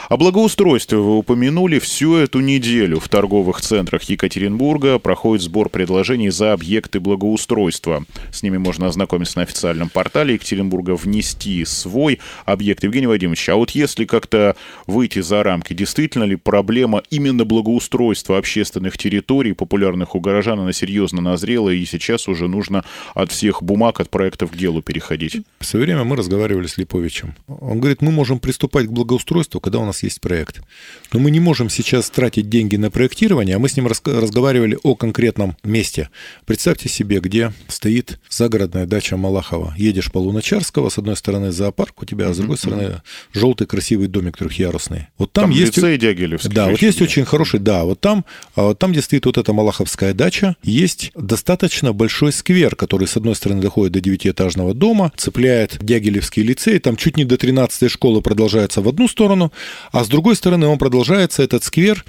О 0.08 0.16
благоустройстве 0.16 0.98
вы 0.98 1.18
упомянули. 1.18 1.78
Всю 1.78 2.16
эту 2.16 2.40
неделю 2.40 3.00
в 3.00 3.08
торговых 3.08 3.60
центрах 3.60 4.02
Екатеринбурга 4.04 4.98
проходит 4.98 5.44
сбор 5.44 5.68
предложений 5.68 6.30
за 6.30 6.52
объекты 6.52 7.00
благоустройства. 7.00 8.04
С 8.32 8.42
ними 8.42 8.58
можно 8.58 8.86
ознакомиться 8.86 9.38
на 9.38 9.42
официальном 9.42 9.88
портале 9.88 10.34
Екатеринбурга, 10.34 10.57
внести 10.62 11.64
свой 11.64 12.20
объект. 12.44 12.84
Евгений 12.84 13.06
Вадимович, 13.06 13.48
а 13.48 13.56
вот 13.56 13.70
если 13.70 14.04
как-то 14.04 14.56
выйти 14.86 15.20
за 15.20 15.42
рамки, 15.42 15.74
действительно 15.74 16.24
ли 16.24 16.36
проблема 16.36 17.02
именно 17.10 17.44
благоустройства 17.44 18.38
общественных 18.38 18.98
территорий, 18.98 19.52
популярных 19.52 20.14
у 20.14 20.20
горожан, 20.20 20.60
она 20.60 20.72
серьезно 20.72 21.20
назрела, 21.20 21.70
и 21.70 21.84
сейчас 21.84 22.28
уже 22.28 22.48
нужно 22.48 22.84
от 23.14 23.30
всех 23.30 23.62
бумаг, 23.62 24.00
от 24.00 24.10
проектов 24.10 24.52
к 24.52 24.56
делу 24.56 24.82
переходить? 24.82 25.42
В 25.60 25.64
свое 25.64 25.84
время 25.84 26.04
мы 26.04 26.16
разговаривали 26.16 26.66
с 26.66 26.78
Липовичем. 26.78 27.34
Он 27.46 27.80
говорит, 27.80 28.02
мы 28.02 28.10
можем 28.12 28.38
приступать 28.38 28.86
к 28.86 28.90
благоустройству, 28.90 29.60
когда 29.60 29.78
у 29.78 29.84
нас 29.84 30.02
есть 30.02 30.20
проект. 30.20 30.60
Но 31.12 31.20
мы 31.20 31.30
не 31.30 31.40
можем 31.40 31.70
сейчас 31.70 32.10
тратить 32.10 32.48
деньги 32.48 32.76
на 32.76 32.90
проектирование, 32.90 33.56
а 33.56 33.58
мы 33.58 33.68
с 33.68 33.76
ним 33.76 33.86
разговаривали 33.86 34.78
о 34.82 34.94
конкретном 34.94 35.56
месте. 35.62 36.10
Представьте 36.46 36.88
себе, 36.88 37.20
где 37.20 37.52
стоит 37.68 38.18
загородная 38.28 38.86
дача 38.86 39.16
Малахова. 39.16 39.74
Едешь 39.76 40.10
по 40.10 40.18
Луначарского, 40.48 40.88
с 40.88 40.98
одной 40.98 41.16
стороны 41.16 41.52
зоопарк 41.52 42.02
у 42.02 42.06
тебя, 42.06 42.28
а 42.28 42.34
с 42.34 42.38
другой 42.38 42.56
стороны 42.56 43.02
желтый 43.32 43.66
красивый 43.66 44.08
домик 44.08 44.36
трехъярусный. 44.36 45.08
Вот 45.18 45.32
там, 45.32 45.44
Там 45.44 45.50
есть... 45.50 45.76
лицей 45.76 45.98
Дягилевский. 45.98 46.50
Да, 46.50 46.68
вот 46.68 46.80
есть 46.80 47.02
очень 47.02 47.24
хороший, 47.24 47.60
да, 47.60 47.84
вот 47.84 48.00
там, 48.00 48.24
а 48.56 48.74
там, 48.74 48.92
где 48.92 49.02
стоит 49.02 49.26
вот 49.26 49.38
эта 49.38 49.52
Малаховская 49.52 50.14
дача, 50.14 50.56
есть 50.62 51.12
достаточно 51.14 51.92
большой 51.92 52.32
сквер, 52.32 52.76
который 52.76 53.06
с 53.06 53.16
одной 53.16 53.34
стороны 53.34 53.60
доходит 53.60 53.92
до 53.92 54.00
девятиэтажного 54.00 54.74
дома, 54.74 55.12
цепляет 55.16 55.78
Дягилевский 55.80 56.42
лицей, 56.42 56.78
там 56.78 56.96
чуть 56.96 57.16
не 57.16 57.24
до 57.24 57.36
13 57.36 57.90
школы 57.90 58.22
продолжается 58.22 58.80
в 58.80 58.88
одну 58.88 59.08
сторону, 59.08 59.52
а 59.92 60.04
с 60.04 60.08
другой 60.08 60.36
стороны 60.36 60.66
он 60.66 60.78
продолжается, 60.78 61.42
этот 61.42 61.64
сквер, 61.64 62.04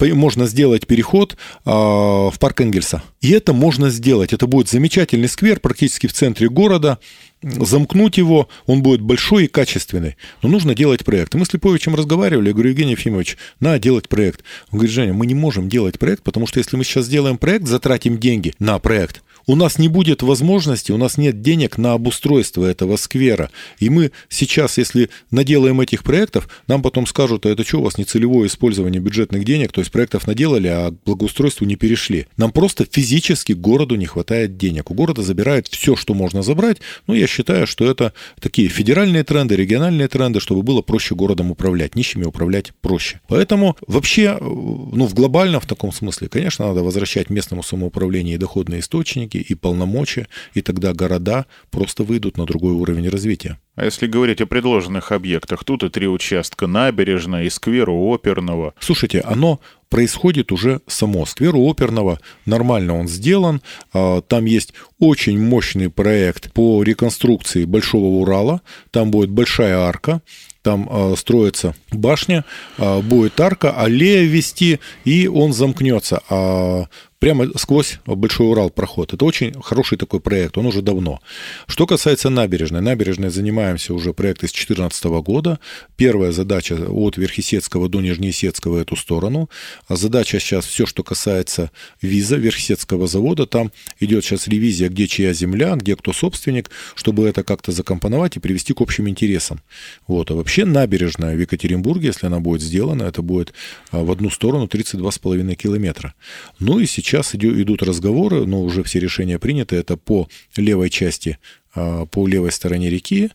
можно 0.00 0.46
сделать 0.46 0.86
переход 0.86 1.36
а, 1.64 2.30
в 2.30 2.38
парк 2.38 2.60
Энгельса. 2.60 3.02
И 3.20 3.30
это 3.30 3.52
можно 3.52 3.90
сделать, 3.90 4.32
это 4.32 4.46
будет 4.46 4.68
замечательный 4.68 5.28
сквер 5.28 5.60
практически 5.60 6.06
в 6.06 6.12
центре 6.12 6.48
города, 6.48 6.98
замкнуть 7.42 8.18
его, 8.18 8.48
он 8.66 8.82
будет 8.82 9.00
большой 9.00 9.44
и 9.44 9.48
качественный. 9.48 10.16
Но 10.42 10.48
нужно 10.48 10.74
делать 10.74 11.04
проект. 11.04 11.34
Мы 11.34 11.44
с 11.44 11.52
Липовичем 11.52 11.94
разговаривали, 11.94 12.48
я 12.48 12.52
говорю, 12.52 12.70
Евгений 12.70 12.92
Ефимович, 12.92 13.36
надо 13.60 13.78
делать 13.78 14.08
проект. 14.08 14.42
Он 14.70 14.78
говорит, 14.78 14.94
Женя, 14.94 15.12
мы 15.12 15.26
не 15.26 15.34
можем 15.34 15.68
делать 15.68 15.98
проект, 15.98 16.22
потому 16.22 16.46
что 16.46 16.58
если 16.58 16.76
мы 16.76 16.84
сейчас 16.84 17.06
сделаем 17.06 17.38
проект, 17.38 17.66
затратим 17.66 18.18
деньги 18.18 18.54
на 18.58 18.78
проект, 18.78 19.22
у 19.46 19.56
нас 19.56 19.78
не 19.78 19.88
будет 19.88 20.22
возможности, 20.22 20.92
у 20.92 20.96
нас 20.96 21.16
нет 21.18 21.42
денег 21.42 21.78
на 21.78 21.94
обустройство 21.94 22.64
этого 22.64 22.96
сквера. 22.96 23.50
И 23.78 23.90
мы 23.90 24.12
сейчас, 24.28 24.78
если 24.78 25.10
наделаем 25.30 25.80
этих 25.80 26.04
проектов, 26.04 26.48
нам 26.66 26.82
потом 26.82 27.06
скажут, 27.06 27.46
а 27.46 27.50
это 27.50 27.64
что 27.64 27.80
у 27.80 27.82
вас 27.82 27.98
нецелевое 27.98 28.48
использование 28.48 29.00
бюджетных 29.00 29.44
денег, 29.44 29.72
то 29.72 29.80
есть 29.80 29.90
проектов 29.90 30.26
наделали, 30.26 30.68
а 30.68 30.90
к 30.90 30.94
благоустройству 31.04 31.66
не 31.66 31.76
перешли. 31.76 32.26
Нам 32.36 32.52
просто 32.52 32.86
физически 32.90 33.52
городу 33.52 33.96
не 33.96 34.06
хватает 34.06 34.56
денег. 34.56 34.90
У 34.90 34.94
города 34.94 35.22
забирают 35.22 35.68
все, 35.68 35.96
что 35.96 36.14
можно 36.14 36.42
забрать. 36.42 36.78
Ну, 37.06 37.14
я 37.14 37.26
считаю, 37.26 37.66
что 37.66 37.90
это 37.90 38.12
такие 38.40 38.68
федеральные 38.68 39.24
тренды, 39.24 39.56
региональные 39.56 40.08
тренды, 40.08 40.40
чтобы 40.40 40.62
было 40.62 40.82
проще 40.82 41.14
городом 41.14 41.50
управлять. 41.50 41.96
Нищими 41.96 42.24
управлять 42.24 42.72
проще. 42.80 43.20
Поэтому 43.28 43.76
вообще, 43.86 44.36
ну, 44.40 45.06
в 45.06 45.14
глобальном 45.14 45.60
в 45.60 45.66
таком 45.66 45.92
смысле, 45.92 46.28
конечно, 46.28 46.66
надо 46.66 46.82
возвращать 46.82 47.30
местному 47.30 47.62
самоуправлению 47.62 48.38
доходные 48.38 48.80
источники, 48.80 49.31
и 49.38 49.54
полномочия, 49.54 50.28
и 50.54 50.62
тогда 50.62 50.92
города 50.92 51.46
просто 51.70 52.04
выйдут 52.04 52.36
на 52.36 52.46
другой 52.46 52.72
уровень 52.72 53.08
развития. 53.08 53.58
А 53.74 53.84
если 53.84 54.06
говорить 54.06 54.40
о 54.40 54.46
предложенных 54.46 55.12
объектах, 55.12 55.64
тут 55.64 55.82
и 55.82 55.88
три 55.88 56.06
участка 56.06 56.66
набережной 56.66 57.46
и 57.46 57.50
сквера 57.50 57.90
у 57.90 58.14
оперного. 58.14 58.74
Слушайте, 58.80 59.20
оно 59.20 59.60
происходит 59.88 60.52
уже 60.52 60.80
само. 60.86 61.26
Сквер 61.26 61.54
у 61.54 61.70
оперного 61.70 62.18
нормально 62.46 62.98
он 62.98 63.08
сделан. 63.08 63.62
А, 63.92 64.20
Там 64.22 64.44
есть 64.44 64.74
очень 64.98 65.38
мощный 65.38 65.90
проект 65.90 66.52
по 66.52 66.82
реконструкции 66.82 67.64
Большого 67.64 68.20
Урала. 68.20 68.60
Там 68.90 69.10
будет 69.10 69.30
большая 69.30 69.78
арка. 69.78 70.22
Там 70.62 70.88
а, 70.90 71.14
строится 71.16 71.74
башня, 71.90 72.44
а, 72.78 73.00
будет 73.02 73.38
арка, 73.40 73.72
аллея 73.72 74.24
вести, 74.24 74.80
и 75.04 75.28
он 75.28 75.52
замкнется. 75.52 76.22
А 76.30 76.86
прямо 77.22 77.46
сквозь 77.56 78.00
Большой 78.04 78.48
Урал 78.48 78.70
проход. 78.70 79.14
Это 79.14 79.24
очень 79.24 79.54
хороший 79.62 79.96
такой 79.96 80.18
проект, 80.18 80.58
он 80.58 80.66
уже 80.66 80.82
давно. 80.82 81.20
Что 81.68 81.86
касается 81.86 82.30
набережной. 82.30 82.80
Набережной 82.80 83.30
занимаемся 83.30 83.94
уже 83.94 84.12
проект 84.12 84.42
из 84.42 84.50
2014 84.50 85.04
года. 85.22 85.60
Первая 85.96 86.32
задача 86.32 86.74
от 86.74 87.16
Верхесецкого 87.16 87.88
до 87.88 88.00
Нижнеесецкого 88.00 88.80
эту 88.80 88.96
сторону. 88.96 89.48
А 89.86 89.94
задача 89.94 90.40
сейчас 90.40 90.66
все, 90.66 90.84
что 90.84 91.04
касается 91.04 91.70
виза 92.00 92.34
Верхесецкого 92.34 93.06
завода. 93.06 93.46
Там 93.46 93.70
идет 94.00 94.24
сейчас 94.24 94.48
ревизия, 94.48 94.88
где 94.88 95.06
чья 95.06 95.32
земля, 95.32 95.76
где 95.76 95.94
кто 95.94 96.12
собственник, 96.12 96.72
чтобы 96.96 97.28
это 97.28 97.44
как-то 97.44 97.70
закомпоновать 97.70 98.36
и 98.36 98.40
привести 98.40 98.74
к 98.74 98.80
общим 98.80 99.08
интересам. 99.08 99.60
Вот. 100.08 100.32
А 100.32 100.34
вообще 100.34 100.64
набережная 100.64 101.36
в 101.36 101.38
Екатеринбурге, 101.38 102.08
если 102.08 102.26
она 102.26 102.40
будет 102.40 102.62
сделана, 102.62 103.04
это 103.04 103.22
будет 103.22 103.52
а, 103.92 104.02
в 104.02 104.10
одну 104.10 104.28
сторону 104.28 104.64
32,5 104.66 105.54
километра. 105.54 106.14
Ну 106.58 106.80
и 106.80 106.86
сейчас 106.86 107.11
сейчас 107.12 107.34
идут 107.34 107.82
разговоры, 107.82 108.46
но 108.46 108.62
уже 108.62 108.82
все 108.82 108.98
решения 108.98 109.38
приняты. 109.38 109.76
Это 109.76 109.98
по 109.98 110.28
левой 110.56 110.88
части, 110.88 111.38
а, 111.74 112.06
по 112.06 112.26
левой 112.26 112.52
стороне 112.52 112.88
реки, 112.88 113.30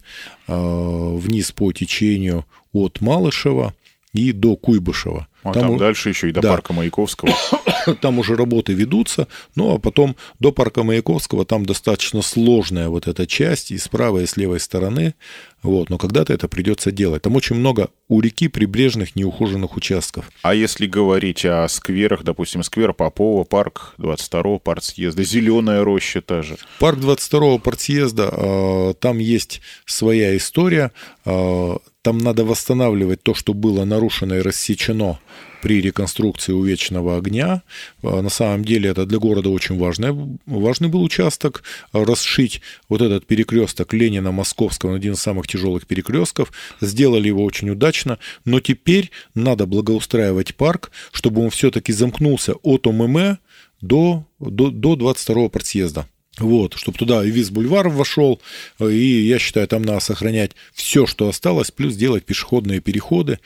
а, 0.47 1.15
вниз 1.15 1.51
по 1.51 1.71
течению 1.71 2.45
от 2.73 3.01
Малышева 3.01 3.75
и 4.13 4.31
до 4.31 4.55
Куйбышева. 4.55 5.27
А 5.43 5.53
там, 5.53 5.63
там 5.63 5.77
дальше 5.77 6.09
еще 6.09 6.29
и 6.29 6.31
до 6.31 6.41
да. 6.41 6.49
парка 6.49 6.73
Маяковского. 6.73 7.31
Там 8.01 8.19
уже 8.19 8.35
работы 8.35 8.73
ведутся, 8.73 9.29
ну 9.55 9.73
а 9.73 9.79
потом 9.79 10.17
до 10.39 10.51
парка 10.51 10.83
Маяковского 10.83 11.45
там 11.45 11.65
достаточно 11.65 12.21
сложная 12.21 12.89
вот 12.89 13.07
эта 13.07 13.25
часть 13.25 13.71
и 13.71 13.77
с 13.77 13.87
правой, 13.87 14.23
и 14.23 14.27
с 14.27 14.35
левой 14.35 14.59
стороны. 14.59 15.13
Вот, 15.63 15.89
но 15.89 15.97
когда-то 15.97 16.33
это 16.33 16.47
придется 16.47 16.91
делать. 16.91 17.23
Там 17.23 17.35
очень 17.35 17.55
много 17.55 17.89
у 18.07 18.21
реки 18.21 18.47
прибрежных 18.47 19.15
неухоженных 19.15 19.75
участков. 19.75 20.29
А 20.43 20.53
если 20.53 20.85
говорить 20.85 21.45
о 21.45 21.67
скверах, 21.67 22.23
допустим, 22.23 22.63
сквер 22.63 22.93
Попова, 22.93 23.43
парк 23.43 23.95
22-го 23.97 24.59
партсъезда, 24.59 25.23
Зеленая 25.23 25.83
роща 25.83 26.21
та 26.21 26.41
же. 26.41 26.57
Парк 26.79 26.99
22-го 26.99 27.57
партсъезда, 27.59 28.29
э, 28.31 28.93
там 28.99 29.17
есть 29.17 29.61
своя 29.85 30.37
история. 30.37 30.91
Э, 31.25 31.77
там 32.01 32.19
надо 32.19 32.45
восстанавливать 32.45 33.21
то, 33.23 33.33
что 33.33 33.53
было 33.53 33.83
нарушено 33.83 34.37
и 34.37 34.41
рассечено 34.41 35.19
при 35.61 35.81
реконструкции 35.81 36.53
у 36.53 36.63
Вечного 36.63 37.17
огня. 37.17 37.63
А, 38.03 38.21
на 38.21 38.29
самом 38.29 38.63
деле 38.63 38.89
это 38.89 39.05
для 39.05 39.19
города 39.19 39.49
очень 39.49 39.77
важный, 39.77 40.39
важный 40.45 40.87
был 40.87 41.03
участок. 41.03 41.63
Расшить 41.91 42.61
вот 42.89 43.01
этот 43.01 43.25
перекресток 43.25 43.93
Ленина-Московского, 43.93 44.95
один 44.95 45.13
из 45.13 45.19
самых 45.19 45.46
тяжелых 45.47 45.88
перекрестков. 45.88 46.51
Сделали 46.81 47.27
его 47.27 47.43
очень 47.43 47.69
удачно. 47.69 48.19
Но 48.45 48.60
теперь 48.60 49.12
надо 49.33 49.65
благоустраивать 49.65 50.55
парк, 50.55 50.91
чтобы 51.12 51.43
он 51.43 51.49
все-таки 51.49 51.91
замкнулся 51.91 52.53
от 52.53 52.88
ОММ 52.88 53.39
до, 53.81 54.25
до, 54.39 54.69
до 54.69 54.93
22-го 54.95 55.49
партсъезда. 55.49 56.07
Вот, 56.39 56.76
чтобы 56.76 56.97
туда 56.97 57.23
и 57.26 57.32
виз 57.32 57.50
бульвар 57.50 57.89
вошел, 57.89 58.39
и 58.80 58.95
я 58.95 59.39
считаю, 59.39 59.67
там 59.67 59.82
надо 59.82 60.00
сохранять 60.00 60.52
все, 60.73 61.08
что 61.08 61.28
осталось, 61.28 61.71
плюс 61.71 61.95
делать 61.95 62.26
пешеходные 62.26 62.80
переходы. 62.80 63.39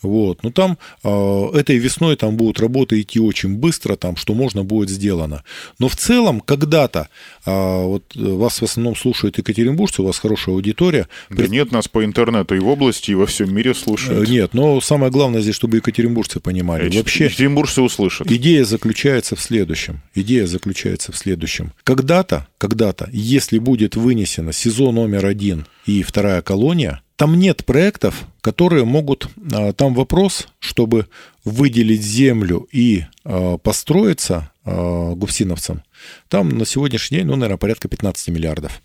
Вот, 0.00 0.42
ну 0.42 0.50
там 0.50 0.78
э, 1.04 1.48
этой 1.54 1.76
весной 1.76 2.16
там 2.16 2.36
будут 2.36 2.60
работы 2.60 3.00
идти 3.00 3.20
очень 3.20 3.56
быстро, 3.56 3.96
там 3.96 4.16
что 4.16 4.34
можно 4.34 4.64
будет 4.64 4.88
сделано. 4.88 5.44
Но 5.78 5.88
в 5.88 5.96
целом 5.96 6.40
когда-то 6.40 7.08
э, 7.44 7.50
вот 7.50 8.14
вас 8.14 8.60
в 8.60 8.64
основном 8.64 8.96
слушают 8.96 9.38
екатеринбуржцы, 9.38 10.02
у 10.02 10.06
вас 10.06 10.18
хорошая 10.18 10.54
аудитория. 10.54 11.08
Да 11.28 11.36
При... 11.36 11.48
нет, 11.48 11.72
нас 11.72 11.88
по 11.88 12.04
интернету 12.04 12.54
и 12.54 12.60
в 12.60 12.68
области, 12.68 13.10
и 13.10 13.14
во 13.14 13.26
всем 13.26 13.54
мире 13.54 13.74
слушают. 13.74 14.28
Э, 14.28 14.30
нет, 14.30 14.54
но 14.54 14.80
самое 14.80 15.12
главное 15.12 15.40
здесь, 15.40 15.54
чтобы 15.54 15.78
екатеринбуржцы 15.78 16.40
понимали. 16.40 16.90
Э, 16.90 16.96
Вообще, 16.96 17.24
екатеринбуржцы 17.24 17.82
услышат. 17.82 18.30
Идея 18.30 18.64
заключается 18.64 19.36
в 19.36 19.40
следующем. 19.40 20.00
Идея 20.14 20.46
заключается 20.46 21.12
в 21.12 21.16
следующем. 21.18 21.72
Когда-то 21.84 22.37
когда-то, 22.58 23.08
если 23.12 23.58
будет 23.58 23.96
вынесено 23.96 24.52
СИЗО 24.52 24.92
номер 24.92 25.26
один 25.26 25.66
и 25.86 26.02
вторая 26.02 26.42
колония, 26.42 27.02
там 27.16 27.38
нет 27.38 27.64
проектов, 27.64 28.26
которые 28.40 28.84
могут... 28.84 29.28
А, 29.52 29.72
там 29.72 29.94
вопрос, 29.94 30.48
чтобы 30.60 31.08
выделить 31.44 32.02
землю 32.02 32.68
и 32.70 33.04
а, 33.24 33.58
построиться 33.58 34.52
а, 34.64 35.14
гуфсиновцам, 35.14 35.82
там 36.28 36.50
на 36.50 36.64
сегодняшний 36.64 37.18
день, 37.18 37.26
ну, 37.26 37.34
наверное, 37.34 37.58
порядка 37.58 37.88
15 37.88 38.28
миллиардов. 38.28 38.80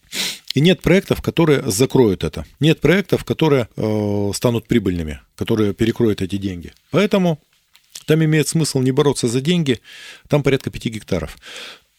И 0.55 0.61
нет 0.61 0.81
проектов, 0.81 1.21
которые 1.21 1.69
закроют 1.69 2.23
это. 2.23 2.45
Нет 2.59 2.79
проектов, 2.79 3.25
которые 3.25 3.67
э, 3.75 4.31
станут 4.35 4.67
прибыльными, 4.67 5.19
которые 5.35 5.73
перекроют 5.73 6.21
эти 6.21 6.37
деньги. 6.37 6.73
Поэтому 6.91 7.39
там 8.05 8.23
имеет 8.23 8.47
смысл 8.47 8.79
не 8.79 8.91
бороться 8.91 9.27
за 9.27 9.41
деньги, 9.41 9.79
там 10.27 10.43
порядка 10.43 10.69
5 10.69 10.85
гектаров. 10.85 11.37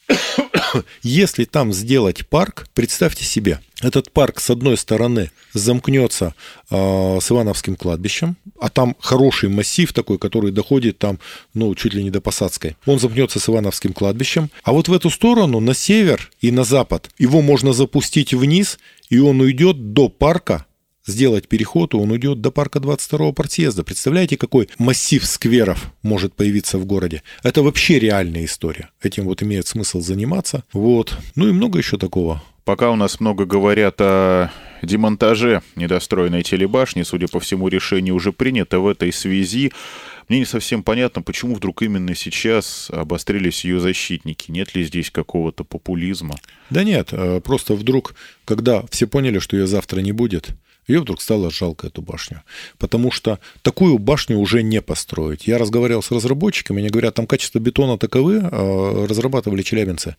Если 1.03 1.45
там 1.45 1.73
сделать 1.73 2.27
парк, 2.27 2.67
представьте 2.75 3.25
себе, 3.25 3.61
этот 3.81 4.11
парк 4.13 4.41
с 4.41 4.51
одной 4.51 4.77
стороны 4.77 5.31
замкнется 5.53 6.35
э, 6.71 7.19
с 7.21 7.31
Ивановским 7.31 7.77
кладбищем, 7.77 8.37
а 8.59 8.69
там 8.69 8.97
хороший 9.01 9.49
массив 9.49 9.93
такой, 9.93 10.19
который 10.19 10.53
доходит 10.53 10.99
там, 10.99 11.19
ну, 11.55 11.75
чуть 11.75 11.95
ли 11.95 12.03
не 12.03 12.11
до 12.11 12.21
Посадской. 12.21 12.77
Он 12.87 12.99
замкнется 12.99 13.41
с 13.41 13.49
Ивановским 13.49 13.93
кладбищем, 13.93 14.51
а 14.63 14.73
вот 14.73 14.89
в 14.89 14.93
эту 14.93 15.11
сторону, 15.11 15.61
на 15.61 15.75
север 15.75 16.31
и 16.41 16.51
на 16.51 16.65
запад, 16.65 17.11
его 17.19 17.43
можно 17.43 17.73
запустить 17.73 18.35
вниз, 18.35 18.79
и 19.11 19.19
он 19.19 19.41
уйдет 19.41 19.93
до 19.93 20.09
парка, 20.09 20.67
сделать 21.07 21.49
переход, 21.49 21.95
и 21.95 21.97
он 21.97 22.11
уйдет 22.11 22.41
до 22.41 22.51
парка 22.51 22.79
22-го 22.79 23.33
партсъезда. 23.33 23.85
Представляете, 23.85 24.37
какой 24.37 24.69
массив 24.79 25.25
скверов 25.25 25.93
может 26.03 26.35
появиться 26.35 26.79
в 26.79 26.87
городе? 26.87 27.23
Это 27.43 27.63
вообще 27.63 27.99
реальная 27.99 28.45
история. 28.45 28.91
Этим 29.03 29.25
вот 29.25 29.43
имеет 29.43 29.67
смысл 29.67 30.01
заниматься. 30.01 30.65
Вот. 30.73 31.17
Ну 31.35 31.49
и 31.49 31.53
много 31.53 31.79
еще 31.79 31.99
такого. 31.99 32.43
Пока 32.65 32.91
у 32.91 32.97
нас 32.97 33.21
много 33.21 33.45
говорят 33.45 34.01
о 34.01 34.51
демонтаже 34.83 35.63
недостроенной 35.77 36.43
телебашни, 36.43 37.03
судя 37.03 37.29
по 37.29 37.39
всему, 37.39 37.69
решение 37.69 38.15
уже 38.15 38.33
принято 38.33 38.81
в 38.81 38.87
этой 38.87 39.13
связи. 39.13 39.73
Мне 40.29 40.39
не 40.39 40.45
совсем 40.47 40.83
понятно, 40.83 41.21
почему 41.21 41.55
вдруг 41.55 41.83
именно 41.83 42.15
сейчас 42.15 42.89
обострились 42.91 43.65
ее 43.67 43.81
защитники. 43.81 44.51
Нет 44.51 44.75
ли 44.75 44.85
здесь 44.85 45.11
какого-то 45.11 45.65
популизма? 45.65 46.37
Да 46.71 46.83
нет, 46.85 47.09
э, 47.13 47.43
просто 47.45 47.75
вдруг, 47.75 48.15
когда 48.47 48.83
все 48.91 49.07
поняли, 49.07 49.39
что 49.39 49.57
ее 49.59 49.67
завтра 49.67 50.01
не 50.01 50.13
будет, 50.13 50.49
ее 50.87 51.01
вдруг 51.01 51.21
стало 51.21 51.51
жалко, 51.51 51.87
эту 51.87 52.03
башню. 52.03 52.43
Потому 52.79 53.11
что 53.11 53.39
такую 53.63 53.99
башню 53.99 54.39
уже 54.39 54.63
не 54.63 54.83
построить. 54.83 55.47
Я 55.47 55.59
разговаривал 55.59 56.03
с 56.03 56.11
разработчиками, 56.11 56.81
они 56.81 56.91
говорят, 56.91 57.15
там 57.15 57.27
качество 57.27 57.59
бетона 57.59 57.99
таковы, 57.99 58.41
а, 58.43 59.07
разрабатывали 59.07 59.63
челябинцы, 59.63 60.17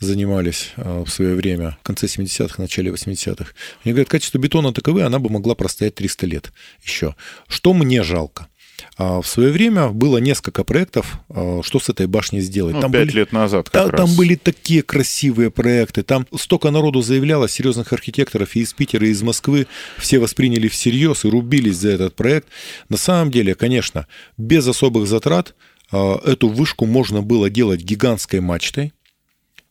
занимались 0.00 0.72
а, 0.76 1.04
в 1.04 1.08
свое 1.08 1.34
время, 1.34 1.78
в 1.82 1.86
конце 1.86 2.06
70-х, 2.06 2.60
начале 2.60 2.90
80-х. 2.90 3.52
Они 3.84 3.92
говорят, 3.92 4.08
качество 4.08 4.38
бетона 4.38 4.72
таковы, 4.72 5.02
она 5.02 5.18
бы 5.18 5.30
могла 5.30 5.54
простоять 5.54 5.94
300 5.94 6.26
лет 6.26 6.52
еще. 6.82 7.14
Что 7.48 7.72
мне 7.72 8.02
жалко? 8.02 8.48
А 8.96 9.20
в 9.20 9.26
свое 9.26 9.50
время 9.50 9.88
было 9.88 10.18
несколько 10.18 10.62
проектов, 10.62 11.18
а, 11.28 11.60
что 11.62 11.80
с 11.80 11.88
этой 11.88 12.06
башней 12.06 12.40
сделать. 12.40 12.74
Ну, 12.74 12.80
там 12.80 12.92
пять 12.92 13.06
были, 13.06 13.16
лет 13.16 13.32
назад 13.32 13.68
как 13.68 13.86
да, 13.86 13.90
раз. 13.90 14.00
Там 14.00 14.16
были 14.16 14.36
такие 14.36 14.82
красивые 14.82 15.50
проекты. 15.50 16.02
Там 16.02 16.26
столько 16.36 16.70
народу 16.70 17.02
заявляло, 17.02 17.48
серьезных 17.48 17.92
архитекторов 17.92 18.54
и 18.54 18.60
из 18.60 18.72
Питера, 18.72 19.06
и 19.06 19.10
из 19.10 19.22
Москвы. 19.22 19.66
Все 19.98 20.18
восприняли 20.18 20.68
всерьез 20.68 21.24
и 21.24 21.28
рубились 21.28 21.76
за 21.76 21.90
этот 21.90 22.14
проект. 22.14 22.48
На 22.88 22.96
самом 22.96 23.30
деле, 23.30 23.54
конечно, 23.54 24.06
без 24.36 24.66
особых 24.68 25.08
затрат 25.08 25.54
а, 25.90 26.20
эту 26.24 26.48
вышку 26.48 26.86
можно 26.86 27.20
было 27.20 27.50
делать 27.50 27.80
гигантской 27.80 28.40
мачтой 28.40 28.92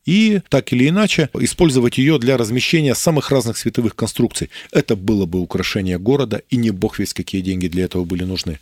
и 0.04 0.40
так 0.48 0.72
или 0.72 0.88
иначе 0.88 1.30
использовать 1.40 1.98
ее 1.98 2.18
для 2.18 2.36
размещения 2.36 2.94
самых 2.94 3.30
разных 3.30 3.56
световых 3.58 3.96
конструкций. 3.96 4.50
Это 4.72 4.96
было 4.96 5.26
бы 5.26 5.40
украшение 5.40 5.98
города, 5.98 6.42
и 6.50 6.56
не 6.56 6.70
бог 6.70 6.98
весь 6.98 7.14
какие 7.14 7.40
деньги 7.40 7.68
для 7.68 7.84
этого 7.84 8.04
были 8.04 8.24
нужны. 8.24 8.58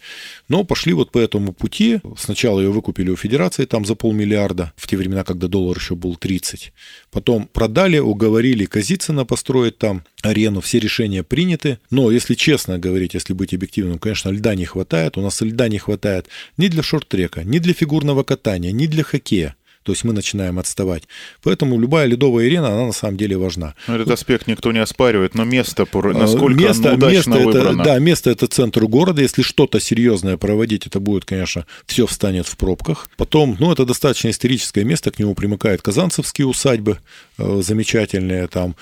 Но 0.49 0.65
пошли 0.65 0.93
вот 0.93 1.11
по 1.11 1.19
этому 1.19 1.53
пути. 1.53 2.01
Сначала 2.19 2.61
ее 2.61 2.71
выкупили 2.71 3.11
у 3.11 3.17
Федерации 3.17 3.65
там 3.65 3.85
за 3.85 3.95
полмиллиарда, 3.95 4.73
в 4.77 4.87
те 4.87 4.97
времена, 4.97 5.25
когда 5.25 5.49
доллар 5.49 5.77
еще 5.77 5.95
был 5.95 6.17
30. 6.17 6.73
Потом 7.11 7.49
продали, 7.53 7.99
уговорили 7.99 8.65
Казицына 8.65 9.25
построить 9.25 9.79
там 9.79 10.05
арену, 10.23 10.61
все 10.61 10.79
решения 10.79 11.23
приняты. 11.23 11.79
Но, 11.91 12.11
если 12.11 12.35
честно 12.35 12.79
говорить, 12.79 13.15
если 13.15 13.33
быть 13.33 13.55
объективным, 13.55 13.99
конечно, 13.99 14.31
льда 14.31 14.55
не 14.55 14.65
хватает. 14.65 15.19
У 15.19 15.21
нас 15.21 15.41
льда 15.41 15.69
не 15.69 15.79
хватает 15.79 16.29
ни 16.57 16.69
для 16.69 16.83
шорт-трека, 16.83 17.45
ни 17.45 17.59
для 17.59 17.75
фигурного 17.75 18.23
катания, 18.23 18.73
ни 18.73 18.87
для 18.87 19.03
хоккея 19.03 19.57
то 19.83 19.93
есть 19.93 20.05
мы 20.05 20.13
начинаем 20.13 20.59
отставать. 20.59 21.05
Поэтому 21.43 21.79
любая 21.79 22.07
ледовая 22.07 22.47
арена, 22.47 22.69
она 22.69 22.87
на 22.87 22.93
самом 22.93 23.17
деле 23.17 23.37
важна. 23.37 23.75
Ну, 23.87 23.95
этот 23.95 24.11
аспект 24.11 24.47
никто 24.47 24.73
не 24.73 24.79
оспаривает, 24.79 25.35
но 25.35 25.45
место, 25.45 25.87
насколько 25.93 26.61
место, 26.61 26.89
оно 26.89 26.97
удачно 26.97 27.17
место 27.17 27.31
выбрано. 27.31 27.83
Это, 27.83 27.85
да, 27.85 27.99
место 27.99 28.31
это 28.31 28.47
центр 28.47 28.87
города. 28.87 29.23
Если 29.23 29.43
что-то 29.43 29.81
серьезное 29.81 30.37
проводить, 30.37 30.87
это 30.87 31.01
будет, 31.01 31.25
конечно, 31.25 31.67
все 31.87 32.07
встанет 32.07 32.47
в 32.47 32.57
пробках. 32.57 33.09
Потом, 33.17 33.57
ну, 33.59 33.73
это 33.73 33.85
достаточно 33.85 34.31
историческое 34.31 34.85
место, 34.85 35.11
к 35.11 35.19
нему 35.19 35.35
примыкают 35.35 35.83
казанцевские 35.83 36.47
усадьбы, 36.47 36.99
э, 37.39 37.61
замечательные 37.63 38.47
там. 38.47 38.77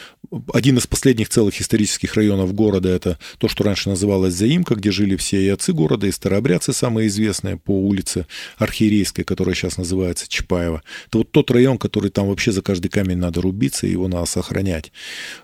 Один 0.52 0.78
из 0.78 0.86
последних 0.86 1.28
целых 1.28 1.60
исторических 1.60 2.14
районов 2.14 2.54
города 2.54 2.88
это 2.88 3.18
то, 3.38 3.48
что 3.48 3.64
раньше 3.64 3.88
называлось 3.88 4.34
Заимка, 4.34 4.74
где 4.74 4.90
жили 4.90 5.16
все 5.16 5.40
и 5.42 5.48
отцы 5.48 5.72
города, 5.72 6.06
и 6.06 6.12
старообрядцы 6.12 6.72
самые 6.72 7.08
известные 7.08 7.56
по 7.56 7.72
улице 7.72 8.26
Архиерейской, 8.58 9.24
которая 9.24 9.54
сейчас 9.54 9.76
называется 9.76 10.28
Чапаева. 10.28 10.82
Это 11.08 11.18
вот 11.18 11.30
тот 11.30 11.50
район, 11.50 11.78
который 11.78 12.10
там 12.10 12.28
вообще 12.28 12.52
за 12.52 12.62
каждый 12.62 12.88
камень 12.88 13.18
надо 13.18 13.40
рубиться, 13.40 13.86
и 13.86 13.90
его 13.90 14.08
надо 14.08 14.26
сохранять. 14.26 14.92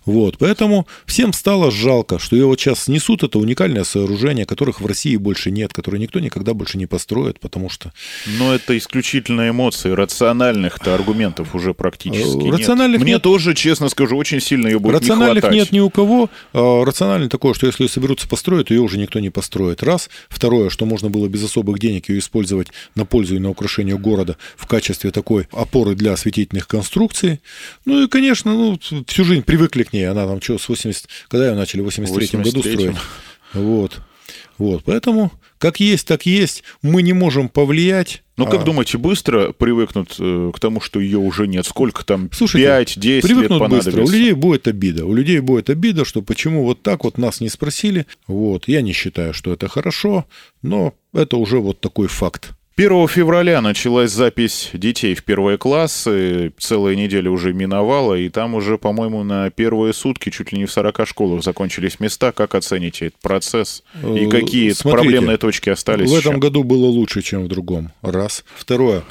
Вот, 0.05 0.39
поэтому 0.39 0.87
всем 1.07 1.33
стало 1.33 1.71
жалко, 1.71 2.19
что 2.19 2.37
его 2.37 2.57
сейчас 2.57 2.85
снесут. 2.85 3.23
Это 3.23 3.39
уникальное 3.39 3.85
сооружение, 3.85 4.47
которых 4.47 4.81
в 4.81 4.87
России 4.87 5.17
больше 5.17 5.51
нет, 5.51 5.73
которые 5.73 6.01
никто 6.01 6.21
никогда 6.21 6.55
больше 6.55 6.79
не 6.79 6.87
построит, 6.87 7.41
потому 7.41 7.69
что... 7.69 7.93
Но 8.39 8.55
это 8.55 8.77
исключительно 8.77 9.49
эмоции, 9.49 9.91
рациональных-то 9.91 10.95
аргументов 10.95 11.55
уже 11.55 11.75
практически 11.75 12.49
Рациональных 12.49 12.99
нет. 12.99 13.05
Мне 13.05 13.13
нет. 13.15 13.23
тоже, 13.23 13.55
честно 13.55 13.89
скажу, 13.89 14.17
очень 14.17 14.41
сильно 14.41 14.69
ее 14.69 14.79
будет 14.79 14.95
Рациональных 14.95 15.51
не 15.51 15.57
нет 15.57 15.73
ни 15.73 15.81
у 15.81 15.91
кого. 15.91 16.31
А, 16.53 16.85
рационально 16.85 17.29
такое, 17.29 17.55
что 17.55 17.67
если 17.67 17.85
ее 17.85 17.89
соберутся 17.89 18.29
построить, 18.29 18.69
то 18.69 18.75
ее 18.75 18.81
уже 18.81 18.99
никто 18.99 19.21
не 19.21 19.31
построит. 19.31 19.83
Раз. 19.83 20.09
Второе, 20.29 20.71
что 20.71 20.87
можно 20.87 21.11
было 21.11 21.29
без 21.29 21.45
особых 21.45 21.79
денег 21.79 22.09
ее 22.09 22.19
использовать 22.19 22.69
на 22.95 23.05
пользу 23.05 23.37
и 23.37 23.39
на 23.39 23.51
украшение 23.51 23.99
города 23.99 24.37
в 24.57 24.67
качестве 24.67 25.11
такой 25.11 25.36
такой 25.37 25.61
опоры 25.61 25.95
для 25.95 26.13
осветительных 26.13 26.67
конструкций. 26.67 27.41
Ну 27.85 28.05
и, 28.05 28.09
конечно, 28.09 28.53
ну, 28.53 28.79
всю 29.07 29.25
жизнь 29.25 29.43
привыкли 29.43 29.83
к 29.83 29.93
ней. 29.93 30.09
Она 30.09 30.27
там 30.27 30.41
что, 30.41 30.59
с 30.59 30.69
80... 30.69 31.09
Когда 31.29 31.49
ее 31.49 31.55
начали? 31.55 31.81
В 31.81 31.85
83 31.85 32.41
году 32.41 32.61
строить. 32.61 32.97
Вот. 33.53 33.99
Вот. 34.59 34.83
Поэтому 34.85 35.33
как 35.59 35.81
есть, 35.81 36.07
так 36.07 36.27
есть. 36.27 36.63
Мы 36.83 37.03
не 37.03 37.13
можем 37.13 37.49
повлиять. 37.49 38.23
Ну, 38.37 38.45
как 38.45 38.63
а... 38.63 38.65
думаете, 38.65 38.99
быстро 38.99 39.53
привыкнут 39.53 40.17
э, 40.19 40.53
к 40.55 40.61
тому, 40.61 40.81
что 40.81 41.01
ее 41.01 41.19
уже 41.19 41.47
нет? 41.47 41.65
Сколько 41.65 42.05
там? 42.05 42.29
Слушайте, 42.33 42.69
5-10 42.69 43.29
лет 43.29 43.49
понадобится? 43.49 43.91
быстро. 43.91 44.05
У 44.05 44.11
людей 44.11 44.33
будет 44.33 44.69
обида. 44.69 45.07
У 45.07 45.15
людей 45.15 45.41
будет 45.41 45.71
обида, 45.71 46.05
что 46.05 46.21
почему 46.23 46.65
вот 46.65 46.83
так 46.83 47.05
вот 47.05 47.17
нас 47.17 47.41
не 47.41 47.49
спросили. 47.49 48.07
Вот. 48.27 48.69
Я 48.69 48.83
не 48.83 48.93
считаю, 48.93 49.33
что 49.33 49.53
это 49.53 49.69
хорошо, 49.69 50.27
но 50.63 50.95
это 51.15 51.37
уже 51.37 51.59
вот 51.59 51.81
такой 51.81 52.09
факт. 52.09 52.53
1 52.79 53.09
февраля 53.09 53.63
началась 53.63 54.11
запись 54.11 54.69
детей 54.75 55.15
в 55.15 55.25
первые 55.25 55.57
классы, 55.57 56.53
целая 56.59 56.95
неделя 56.95 57.31
уже 57.31 57.55
миновала, 57.55 58.13
и 58.13 58.29
там 58.29 58.55
уже, 58.55 58.77
по-моему, 58.77 59.25
на 59.25 59.49
первые 59.49 59.95
сутки 59.95 60.29
чуть 60.29 60.53
ли 60.53 60.59
не 60.59 60.67
в 60.67 60.71
40 60.71 61.09
школах 61.09 61.43
закончились 61.43 62.01
места. 62.01 62.33
Как 62.33 62.55
оцените 62.55 63.07
этот 63.07 63.21
процесс? 63.21 63.83
И 64.03 64.27
э, 64.27 64.29
какие 64.29 64.73
Смотрите, 64.73 65.05
проблемные 65.05 65.39
точки 65.39 65.71
остались? 65.71 66.11
В 66.11 66.15
этом 66.15 66.33
еще? 66.33 66.41
году 66.41 66.65
было 66.65 66.85
лучше, 66.85 67.23
чем 67.23 67.45
в 67.45 67.49
другом. 67.49 67.93
Раз. 68.03 68.45
Второе. 68.55 69.05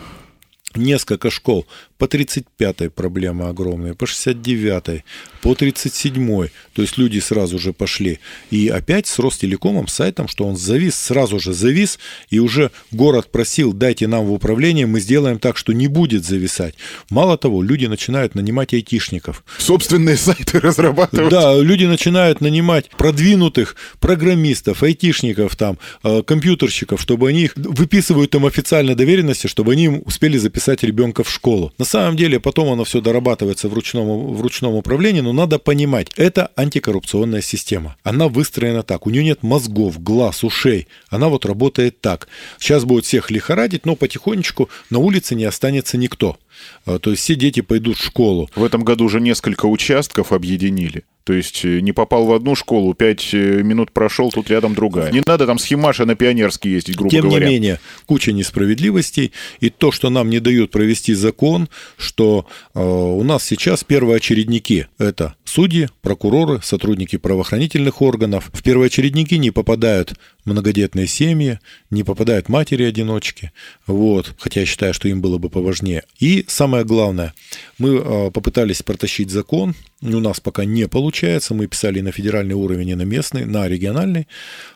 Несколько 0.76 1.32
школ 1.32 1.66
по 1.98 2.06
35-й 2.06 2.90
проблема 2.90 3.50
огромная, 3.50 3.94
по 3.94 4.06
69-й, 4.06 5.04
по 5.42 5.54
37-й. 5.54 6.52
То 6.74 6.82
есть 6.82 6.98
люди 6.98 7.20
сразу 7.20 7.58
же 7.58 7.72
пошли. 7.72 8.20
И 8.52 8.68
опять 8.68 9.08
с 9.08 9.20
Ростелекомом, 9.20 9.88
сайтом, 9.88 10.28
что 10.28 10.46
он 10.46 10.58
завис, 10.58 10.96
сразу 10.96 11.40
же 11.40 11.54
завис, 11.54 12.00
и 12.30 12.40
уже 12.40 12.72
город 12.92 13.32
просил, 13.32 13.72
дайте 13.72 14.08
нам 14.08 14.26
в 14.26 14.34
управление, 14.34 14.86
мы 14.86 15.00
сделаем 15.00 15.40
так, 15.40 15.56
что 15.58 15.72
не 15.74 15.88
будет 15.88 16.26
зависать. 16.26 16.76
Мало 17.10 17.38
того, 17.38 17.62
люди 17.62 17.86
начинают 17.86 18.36
нанимать 18.36 18.74
айтишников. 18.74 19.44
Собственные 19.58 20.18
сайты 20.18 20.60
разрабатывать. 20.60 21.32
Да, 21.32 21.56
люди 21.56 21.86
начинают 21.86 22.42
нанимать 22.42 22.90
продвинутых 22.90 23.76
программистов, 24.00 24.84
айтишников, 24.84 25.56
там, 25.56 25.78
э, 26.04 26.24
компьютерщиков, 26.24 27.02
чтобы 27.02 27.30
они 27.30 27.44
их 27.44 27.54
выписывают 27.56 28.36
им 28.36 28.46
официально 28.46 28.96
доверенности, 28.96 29.48
чтобы 29.48 29.74
они 29.74 29.88
успели 29.88 30.38
записать 30.38 30.84
ребенка 30.84 31.24
в 31.24 31.32
школу. 31.32 31.72
На 31.86 31.90
самом 31.90 32.16
деле 32.16 32.40
потом 32.40 32.70
оно 32.74 32.84
все 32.84 33.00
дорабатывается 33.00 33.70
в 33.70 33.74
ручном, 33.76 34.34
в 34.34 34.42
ручном 34.42 34.74
управлении, 34.74 35.22
но 35.22 35.34
надо 35.34 35.60
понимать, 35.60 36.08
это 36.16 36.50
антикоррупционная 36.56 37.44
система. 37.44 37.96
Она 38.02 38.28
выстроена 38.28 38.82
так. 38.82 39.06
У 39.06 39.12
нее 39.12 39.24
нет 39.24 39.44
мозгов, 39.44 40.02
глаз, 40.02 40.44
ушей. 40.44 40.88
Она 41.10 41.30
вот 41.30 41.46
работает 41.46 42.02
так. 42.02 42.28
Сейчас 42.58 42.86
будет 42.86 43.06
всех 43.06 43.30
лихорадить, 43.30 43.86
но 43.86 43.96
потихонечку 43.96 44.68
на 44.90 44.98
улице 44.98 45.36
не 45.36 45.44
останется 45.44 45.96
никто. 46.00 46.40
А, 46.88 46.98
то 46.98 47.12
есть 47.12 47.22
все 47.22 47.36
дети 47.36 47.62
пойдут 47.62 47.98
в 47.98 48.04
школу. 48.04 48.50
В 48.56 48.64
этом 48.64 48.84
году 48.84 49.06
уже 49.06 49.22
несколько 49.22 49.68
участков 49.68 50.32
объединили. 50.32 51.04
То 51.26 51.34
есть 51.34 51.66
э, 51.66 51.80
не 51.80 51.92
попал 51.92 52.28
в 52.28 52.34
одну 52.34 52.54
школу, 52.54 52.94
пять 52.94 53.34
э, 53.34 53.64
минут 53.64 53.92
прошел, 53.92 54.32
тут 54.32 54.48
рядом 54.52 54.76
другая. 54.76 55.12
Не 55.12 55.24
надо 55.26 55.48
там 55.48 55.58
с 55.58 55.66
Химаша 55.66 56.06
на 56.06 56.16
Пионерский 56.16 56.70
ездить, 56.70 56.96
грубо 56.96 57.10
Тем 57.10 57.22
говоря. 57.22 57.40
Тем 57.40 57.50
не 57.50 57.56
менее, 57.56 57.80
куча 58.06 58.32
несправедливостей. 58.32 59.32
И 59.60 59.72
то, 59.72 59.92
что 59.92 60.12
нам 60.12 60.30
не 60.30 60.40
дают 60.40 60.70
провести 60.70 61.16
закон, 61.16 61.68
что 61.98 62.46
э, 62.76 62.80
у 62.80 63.24
нас 63.24 63.44
сейчас 63.44 63.84
первоочередники– 63.84 64.88
это 65.00 65.34
судьи, 65.46 65.88
прокуроры, 66.02 66.60
сотрудники 66.62 67.18
правоохранительных 67.18 68.02
органов. 68.02 68.50
В 68.54 68.62
первоочередники 68.64 69.36
не 69.36 69.52
попадают 69.52 70.14
многодетные 70.44 71.08
семьи, 71.08 71.60
не 71.90 72.04
попадают 72.04 72.50
матери-одиночки. 72.50 73.52
Вот. 73.88 74.34
Хотя 74.38 74.62
я 74.62 74.66
считаю, 74.66 74.94
что 74.94 75.08
им 75.08 75.22
было 75.22 75.38
бы 75.38 75.50
поважнее. 75.50 76.04
И 76.20 76.46
самое 76.48 76.84
главное, 76.84 77.34
мы 77.78 77.96
э, 77.98 78.32
попытались 78.32 78.84
протащить 78.84 79.30
закон, 79.30 79.76
у 80.02 80.20
нас 80.20 80.40
пока 80.40 80.66
не 80.66 80.88
получается, 80.88 81.54
мы 81.54 81.68
писали 81.68 82.02
на 82.02 82.12
федеральный 82.12 82.56
уровень, 82.56 82.90
и 82.90 82.96
на 82.96 83.04
местный, 83.04 83.46
на 83.46 83.68
региональный, 83.68 84.28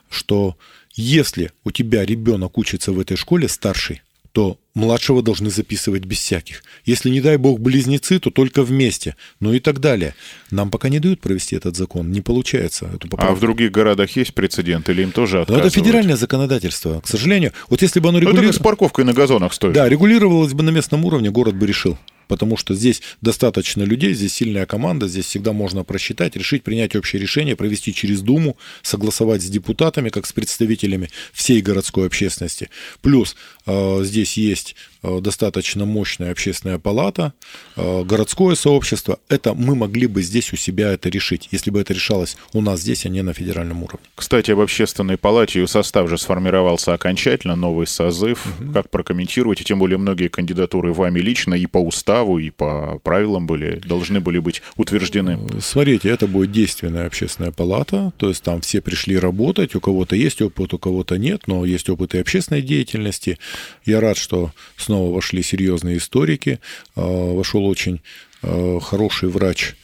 что 0.10 0.56
если 0.96 1.52
у 1.64 1.72
тебя 1.72 2.06
ребенок 2.06 2.58
учится 2.58 2.92
в 2.92 3.00
этой 3.00 3.18
школе 3.18 3.48
старший, 3.48 4.02
то 4.32 4.60
младшего 4.74 5.22
должны 5.22 5.50
записывать 5.50 6.06
без 6.06 6.20
всяких. 6.20 6.64
Если, 6.86 7.10
не 7.10 7.22
дай 7.22 7.38
бог, 7.38 7.60
близнецы, 7.60 8.20
то 8.20 8.30
только 8.30 8.64
вместе. 8.64 9.16
Ну 9.40 9.54
и 9.54 9.60
так 9.60 9.80
далее. 9.80 10.16
Нам 10.52 10.72
пока 10.72 10.90
не 10.90 11.00
дают 11.00 11.22
провести 11.22 11.56
этот 11.56 11.76
закон. 11.76 12.12
Не 12.12 12.22
получается 12.22 12.90
эту 12.94 13.08
поправку. 13.08 13.34
А 13.34 13.36
в 13.36 13.40
других 13.40 13.72
городах 13.72 14.16
есть 14.16 14.34
прецедент 14.34 14.90
или 14.90 15.04
им 15.04 15.12
тоже 15.12 15.42
отказывают? 15.42 15.64
Но 15.64 15.68
это 15.68 15.76
федеральное 15.76 16.16
законодательство. 16.16 17.02
К 17.02 17.08
сожалению, 17.08 17.54
вот 17.70 17.82
если 17.82 18.00
бы 18.00 18.10
оно 18.10 18.20
регулировалось... 18.20 18.56
Это 18.56 18.64
с 18.64 18.64
парковкой 18.64 19.06
на 19.06 19.14
газонах 19.14 19.54
стоит. 19.54 19.74
Да, 19.74 19.88
регулировалось 19.88 20.54
бы 20.54 20.64
на 20.64 20.70
местном 20.70 21.06
уровне, 21.06 21.30
город 21.32 21.56
бы 21.56 21.66
решил 21.68 21.98
потому 22.30 22.56
что 22.56 22.76
здесь 22.76 23.02
достаточно 23.22 23.84
людей, 23.84 24.14
здесь 24.14 24.36
сильная 24.36 24.66
команда, 24.66 25.10
здесь 25.10 25.26
всегда 25.26 25.52
можно 25.52 25.84
просчитать, 25.84 26.38
решить, 26.38 26.64
принять 26.64 26.96
общее 26.96 27.22
решение, 27.22 27.58
провести 27.58 27.94
через 27.94 28.22
Думу, 28.22 28.56
согласовать 28.84 29.42
с 29.42 29.48
депутатами, 29.48 30.10
как 30.10 30.28
с 30.28 30.32
представителями 30.32 31.10
всей 31.34 31.62
городской 31.62 32.06
общественности. 32.06 32.70
Плюс 33.02 33.36
э, 33.66 34.02
здесь 34.04 34.38
есть 34.38 34.59
э, 34.68 34.74
достаточно 35.04 35.86
мощная 35.86 36.32
общественная 36.32 36.78
палата, 36.78 37.34
э, 37.76 38.04
городское 38.04 38.56
сообщество. 38.56 39.20
Это 39.30 39.54
мы 39.54 39.76
могли 39.76 40.08
бы 40.08 40.22
здесь 40.22 40.52
у 40.54 40.56
себя 40.56 40.92
это 40.92 41.10
решить, 41.10 41.48
если 41.52 41.72
бы 41.72 41.80
это 41.80 41.94
решалось 41.94 42.38
у 42.54 42.62
нас 42.62 42.82
здесь, 42.82 43.06
а 43.06 43.10
не 43.10 43.22
на 43.22 43.34
федеральном 43.34 43.84
уровне. 43.84 44.06
Кстати, 44.16 44.52
об 44.52 44.60
общественной 44.60 45.18
палате 45.18 45.60
ее 45.60 45.68
состав 45.68 46.10
же 46.10 46.18
сформировался 46.18 46.94
окончательно, 46.94 47.56
новый 47.56 47.88
созыв. 47.88 48.46
Угу. 48.60 48.74
Как 48.74 48.90
прокомментируете? 48.90 49.64
Тем 49.64 49.80
более 49.80 49.98
многие 49.98 50.28
кандидатуры 50.28 50.94
вами 50.94 51.20
лично 51.20 51.54
и 51.54 51.66
по 51.66 51.78
уставу 51.78 52.40
и 52.40 52.50
по 52.50 53.00
правилам 53.04 53.48
были, 53.48 53.80
должны 53.80 54.20
были 54.20 54.40
быть 54.40 54.62
утверждены. 54.76 55.40
Смотрите, 55.62 56.10
это 56.10 56.28
будет 56.28 56.52
действенная 56.52 57.08
общественная 57.08 57.52
палата, 57.52 58.12
то 58.18 58.30
есть 58.30 58.44
там 58.44 58.62
все 58.62 58.82
пришли 58.82 59.18
работать, 59.18 59.76
у 59.76 59.80
кого-то 59.80 60.16
есть 60.16 60.42
опыт, 60.42 60.74
у 60.74 60.78
кого-то 60.78 61.18
нет, 61.18 61.44
но 61.48 61.66
есть 61.66 61.90
опыт 61.90 62.16
и 62.16 62.20
общественной 62.20 62.62
деятельности. 62.62 63.40
Я 63.86 64.02
рад, 64.02 64.18
что 64.18 64.52
снова 64.90 65.14
вошли 65.14 65.44
серьезные 65.44 65.98
историки, 65.98 66.60
а, 66.96 67.02
вошел 67.04 67.64
очень 67.68 68.02
а, 68.42 68.80
хороший 68.80 69.30
врач, 69.30 69.76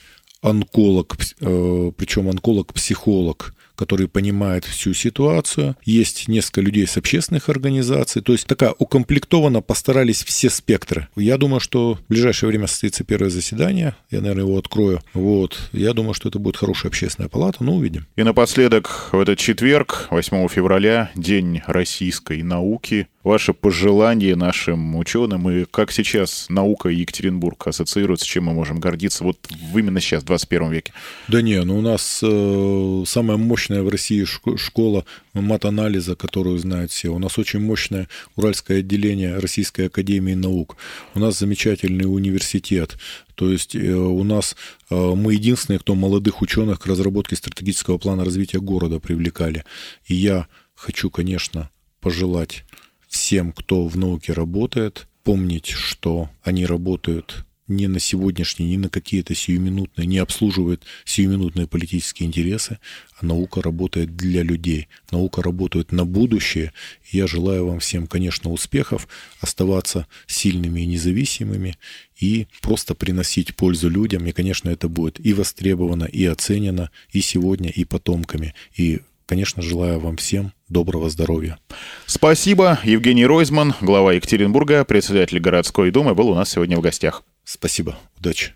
онколог, 0.41 1.15
а, 1.41 1.91
причем 1.91 2.27
онколог-психолог, 2.27 3.53
который 3.75 4.07
понимает 4.07 4.65
всю 4.65 4.95
ситуацию. 4.95 5.75
Есть 5.83 6.27
несколько 6.27 6.61
людей 6.61 6.87
с 6.87 6.97
общественных 6.97 7.49
организаций. 7.49 8.23
То 8.23 8.31
есть 8.31 8.47
такая 8.47 8.73
укомплектована 8.79 9.61
постарались 9.61 10.23
все 10.23 10.49
спектры. 10.49 11.07
Я 11.15 11.37
думаю, 11.37 11.59
что 11.59 11.95
в 11.95 12.07
ближайшее 12.09 12.47
время 12.47 12.65
состоится 12.65 13.03
первое 13.03 13.29
заседание. 13.29 13.95
Я, 14.09 14.21
наверное, 14.21 14.45
его 14.45 14.57
открою. 14.57 15.01
Вот. 15.13 15.69
Я 15.71 15.93
думаю, 15.93 16.15
что 16.15 16.29
это 16.29 16.39
будет 16.39 16.57
хорошая 16.57 16.89
общественная 16.89 17.29
палата, 17.29 17.63
но 17.63 17.75
увидим. 17.75 18.07
И 18.15 18.23
напоследок, 18.23 19.09
в 19.11 19.19
этот 19.19 19.37
четверг, 19.37 20.07
8 20.09 20.47
февраля, 20.47 21.11
День 21.13 21.61
российской 21.67 22.41
науки 22.41 23.07
ваше 23.25 23.53
пожелание 23.53 24.35
нашим 24.35 24.95
ученым 24.95 25.49
и 25.49 25.65
как 25.65 25.91
сейчас 25.91 26.45
наука 26.47 26.89
Екатеринбург 26.89 27.67
ассоциируется, 27.67 28.25
чем 28.25 28.45
мы 28.45 28.53
можем 28.53 28.79
гордиться 28.79 29.23
вот 29.23 29.39
именно 29.73 29.99
сейчас, 29.99 30.21
в 30.21 30.27
21 30.27 30.71
веке? 30.71 30.93
Да 31.27 31.41
не, 31.41 31.59
ну 31.63 31.79
у 31.79 31.81
нас 31.81 32.19
э, 32.21 33.03
самая 33.07 33.37
мощная 33.37 33.81
в 33.81 33.89
России 33.89 34.25
школа 34.25 35.05
мат-анализа, 35.33 36.15
которую 36.15 36.59
знают 36.59 36.91
все. 36.91 37.09
У 37.09 37.17
нас 37.17 37.39
очень 37.39 37.59
мощное 37.59 38.07
Уральское 38.35 38.79
отделение 38.79 39.39
Российской 39.39 39.87
Академии 39.87 40.35
Наук. 40.35 40.77
У 41.15 41.19
нас 41.19 41.39
замечательный 41.39 42.05
университет. 42.05 42.95
То 43.33 43.51
есть 43.51 43.75
э, 43.75 43.91
у 43.91 44.23
нас 44.23 44.55
э, 44.91 44.95
мы 44.95 45.33
единственные, 45.33 45.79
кто 45.79 45.95
молодых 45.95 46.43
ученых 46.43 46.79
к 46.79 46.85
разработке 46.85 47.35
стратегического 47.35 47.97
плана 47.97 48.23
развития 48.23 48.59
города 48.59 48.99
привлекали. 48.99 49.65
И 50.05 50.13
я 50.13 50.45
хочу, 50.75 51.09
конечно, 51.09 51.71
пожелать 52.01 52.65
всем, 53.15 53.53
кто 53.53 53.87
в 53.87 53.97
науке 53.97 54.33
работает, 54.33 55.07
помнить, 55.23 55.67
что 55.67 56.29
они 56.43 56.65
работают 56.65 57.45
не 57.67 57.87
на 57.87 57.99
сегодняшние, 57.99 58.69
не 58.69 58.77
на 58.77 58.89
какие-то 58.89 59.33
сиюминутные, 59.33 60.05
не 60.05 60.19
обслуживают 60.19 60.83
сиюминутные 61.05 61.65
политические 61.65 62.27
интересы, 62.27 62.77
а 63.17 63.25
наука 63.25 63.61
работает 63.61 64.15
для 64.15 64.43
людей. 64.43 64.87
Наука 65.09 65.41
работает 65.41 65.91
на 65.91 66.05
будущее. 66.05 66.73
Я 67.09 67.25
желаю 67.25 67.65
вам 67.65 67.79
всем, 67.79 68.05
конечно, 68.05 68.51
успехов, 68.51 69.07
оставаться 69.39 70.07
сильными 70.27 70.81
и 70.81 70.85
независимыми 70.85 71.77
и 72.19 72.47
просто 72.61 72.93
приносить 72.93 73.55
пользу 73.55 73.89
людям. 73.89 74.27
И, 74.27 74.31
конечно, 74.31 74.69
это 74.69 74.87
будет 74.87 75.25
и 75.25 75.33
востребовано, 75.33 76.03
и 76.03 76.25
оценено 76.25 76.91
и 77.11 77.21
сегодня, 77.21 77.69
и 77.69 77.83
потомками. 77.85 78.53
И 78.75 78.99
Конечно, 79.25 79.63
желаю 79.63 79.99
вам 79.99 80.17
всем 80.17 80.53
доброго 80.69 81.09
здоровья. 81.09 81.57
Спасибо. 82.05 82.79
Евгений 82.83 83.25
Ройзман, 83.25 83.73
глава 83.81 84.13
Екатеринбурга, 84.13 84.85
председатель 84.85 85.39
городской 85.39 85.91
думы, 85.91 86.13
был 86.13 86.29
у 86.29 86.35
нас 86.35 86.49
сегодня 86.49 86.77
в 86.77 86.81
гостях. 86.81 87.23
Спасибо. 87.43 87.97
Удачи. 88.19 88.53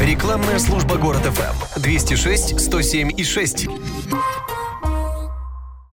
Рекламная 0.00 0.58
служба 0.58 0.96
город 0.96 1.22
ФМ 1.22 1.80
206 1.80 2.60
107 2.60 3.10
и 3.16 3.24
6. 3.24 3.68